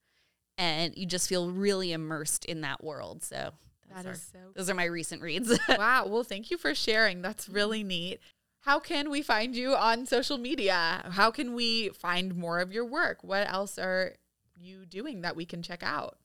and 0.59 0.97
you 0.97 1.07
just 1.07 1.29
feel 1.29 1.51
really 1.51 1.93
immersed 1.93 2.45
in 2.45 2.63
that 2.63 2.83
world. 2.83 3.23
So 3.23 3.53
those, 3.89 4.05
That 4.05 4.09
are, 4.09 4.13
is 4.13 4.29
so 4.33 4.39
those 4.55 4.71
are 4.71 4.75
my 4.75 4.85
recent 4.85 5.23
reads. 5.23 5.59
wow. 5.69 6.07
Well, 6.07 6.25
thank 6.25 6.51
you 6.51 6.59
for 6.59 6.75
sharing. 6.75 7.23
That's 7.23 7.49
really 7.49 7.83
neat. 7.83 8.21
How 8.61 8.81
can 8.81 9.11
we 9.11 9.23
find 9.23 9.55
you 9.55 9.77
on 9.77 10.07
social 10.07 10.39
media? 10.39 11.05
How 11.11 11.31
can 11.31 11.55
we 11.55 11.91
find 11.91 12.35
more 12.35 12.59
of 12.59 12.73
your 12.73 12.85
work? 12.85 13.19
What 13.23 13.49
else 13.49 13.79
are 13.79 14.15
you 14.59 14.85
doing 14.85 15.21
that 15.21 15.37
we 15.37 15.45
can 15.45 15.63
check 15.63 15.83
out? 15.85 16.19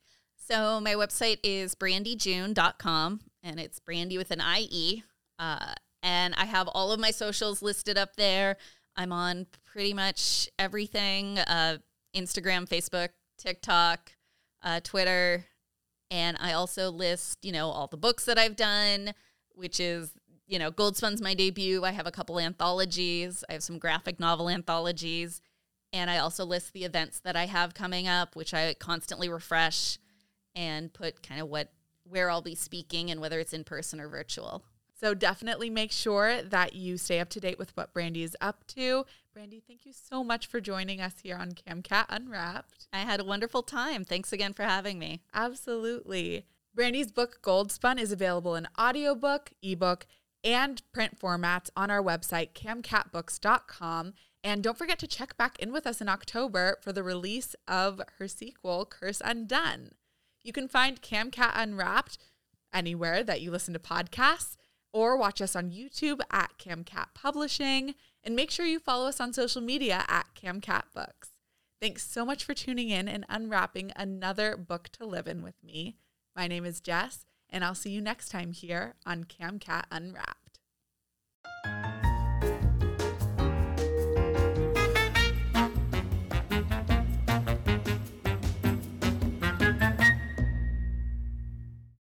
So 0.48 0.80
my 0.80 0.96
website 0.96 1.38
is 1.44 1.76
brandiejune.com 1.76 3.22
and 3.44 3.60
it's 3.60 3.80
brandy 3.80 4.17
with 4.17 4.32
an 4.32 4.41
IE. 4.58 5.04
Uh, 5.38 5.74
and 6.02 6.34
I 6.36 6.46
have 6.46 6.67
all 6.67 6.91
of 6.91 7.00
my 7.00 7.12
socials 7.12 7.62
listed 7.62 7.98
up 7.98 8.15
there. 8.15 8.58
I'm 8.96 9.12
on 9.12 9.46
pretty 9.63 9.94
much 9.94 10.50
everything 10.58 11.38
uh, 11.39 11.78
Instagram, 12.15 12.67
Facebook, 12.67 13.10
TikTok, 13.38 14.12
uh, 14.63 14.80
Twitter. 14.84 15.45
And 16.10 16.38
I 16.39 16.54
also 16.54 16.89
list, 16.89 17.39
you 17.43 17.52
know, 17.52 17.69
all 17.69 17.88
the 17.88 17.97
books 17.97 18.26
that 18.26 18.38
I've 18.38 18.56
done, 18.56 19.13
which 19.54 19.80
is, 19.80 20.12
you 20.47 20.60
know, 20.60 20.71
Goldspun's 20.71 21.21
my 21.21 21.34
debut. 21.34 21.84
I 21.84 21.91
have 21.91 22.08
a 22.08 22.12
couple 22.12 22.39
anthologies, 22.39 23.43
I 23.50 23.54
have 23.54 23.63
some 23.63 23.80
graphic 23.80 24.19
novel 24.19 24.50
anthologies. 24.50 25.41
And 25.93 26.10
I 26.10 26.19
also 26.19 26.45
list 26.45 26.71
the 26.71 26.86
events 26.86 27.19
that 27.19 27.36
I 27.36 27.47
have 27.47 27.74
coming 27.74 28.08
up, 28.08 28.36
which 28.36 28.54
I 28.54 28.74
constantly 28.76 29.28
refresh 29.28 29.97
and 30.56 30.93
put 30.93 31.21
kind 31.21 31.41
of 31.41 31.50
what 31.50 31.71
where 32.04 32.30
I'll 32.30 32.41
be 32.41 32.56
speaking 32.56 33.12
and 33.12 33.21
whether 33.21 33.39
it's 33.39 33.54
in 33.54 33.63
person 33.63 34.00
or 34.00 34.08
virtual. 34.08 34.63
So 35.00 35.13
definitely 35.13 35.69
make 35.69 35.91
sure 35.91 36.41
that 36.41 36.74
you 36.76 36.97
stay 36.97 37.19
up 37.19 37.30
to 37.30 37.39
date 37.39 37.58
with 37.58 37.76
what 37.76 37.93
Brandie 37.93 38.24
is 38.24 38.38
up 38.41 38.65
to. 38.67 39.06
Brandie, 39.34 39.63
thank 39.65 39.86
you 39.86 39.94
so 39.94 40.26
much 40.26 40.46
for 40.46 40.60
joining 40.60 41.00
us 41.00 41.13
here 41.24 41.38
on 41.38 41.54
CamCat 41.54 42.06
Unwrapped. 42.10 42.88
I 42.91 43.00
had 43.00 43.22
a 43.22 43.26
wonderful 43.26 43.63
time. 43.63 44.04
Thanks 44.04 44.34
again 44.34 44.52
for 44.52 44.63
having 44.63 45.00
me. 45.00 45.22
Absolutely. 45.34 46.46
Brandie's 46.76 47.13
book 47.13 47.39
Goldspun 47.41 47.98
is 47.98 48.12
available 48.12 48.56
in 48.56 48.67
audiobook, 48.78 49.52
ebook, 49.62 50.06
and 50.44 50.82
print 50.91 51.17
formats 51.17 51.70
on 51.78 51.89
our 51.89 52.04
website 52.04 52.52
camcatbooks.com. 52.52 54.13
And 54.44 54.63
don't 54.63 54.78
forget 54.78 55.00
to 55.00 55.08
check 55.08 55.38
back 55.38 55.58
in 55.60 55.72
with 55.72 55.88
us 55.88 56.02
in 56.02 56.10
October 56.10 56.78
for 56.82 56.91
the 56.91 57.04
release 57.04 57.56
of 57.70 58.02
her 58.17 58.28
sequel, 58.28 58.86
Curse 58.86 59.22
Undone. 59.24 59.91
You 60.44 60.52
can 60.52 60.67
find 60.67 61.02
CamCat 61.02 61.54
Unwrapped 61.56 62.17
anywhere 62.74 63.24
that 63.24 63.39
you 63.39 63.50
listen 63.50 63.74
to 63.76 63.80
podcasts 63.80 64.58
or 64.91 65.15
watch 65.15 65.41
us 65.41 65.56
on 65.56 65.72
YouTube 65.72 66.20
at 66.32 66.58
CamCat 66.58 67.13
Publishing. 67.13 67.96
And 68.23 68.36
make 68.36 68.51
sure 68.51 68.65
you 68.65 68.79
follow 68.79 69.07
us 69.07 69.19
on 69.19 69.34
social 69.34 69.62
media 69.62 70.05
at 70.07 70.27
CamCat 70.36 70.84
Books. 70.93 71.31
Thanks 71.81 72.07
so 72.07 72.23
much 72.23 72.43
for 72.43 72.53
tuning 72.53 72.89
in 72.89 73.07
and 73.07 73.25
unwrapping 73.27 73.91
another 73.95 74.55
book 74.55 74.89
to 74.89 75.05
live 75.05 75.27
in 75.27 75.41
with 75.41 75.55
me. 75.63 75.97
My 76.36 76.47
name 76.47 76.63
is 76.63 76.79
Jess, 76.79 77.25
and 77.49 77.65
I'll 77.65 77.73
see 77.73 77.89
you 77.89 78.01
next 78.01 78.29
time 78.29 78.51
here 78.51 78.93
on 79.05 79.23
CamCat 79.23 79.86
Unwrapped. 79.91 80.60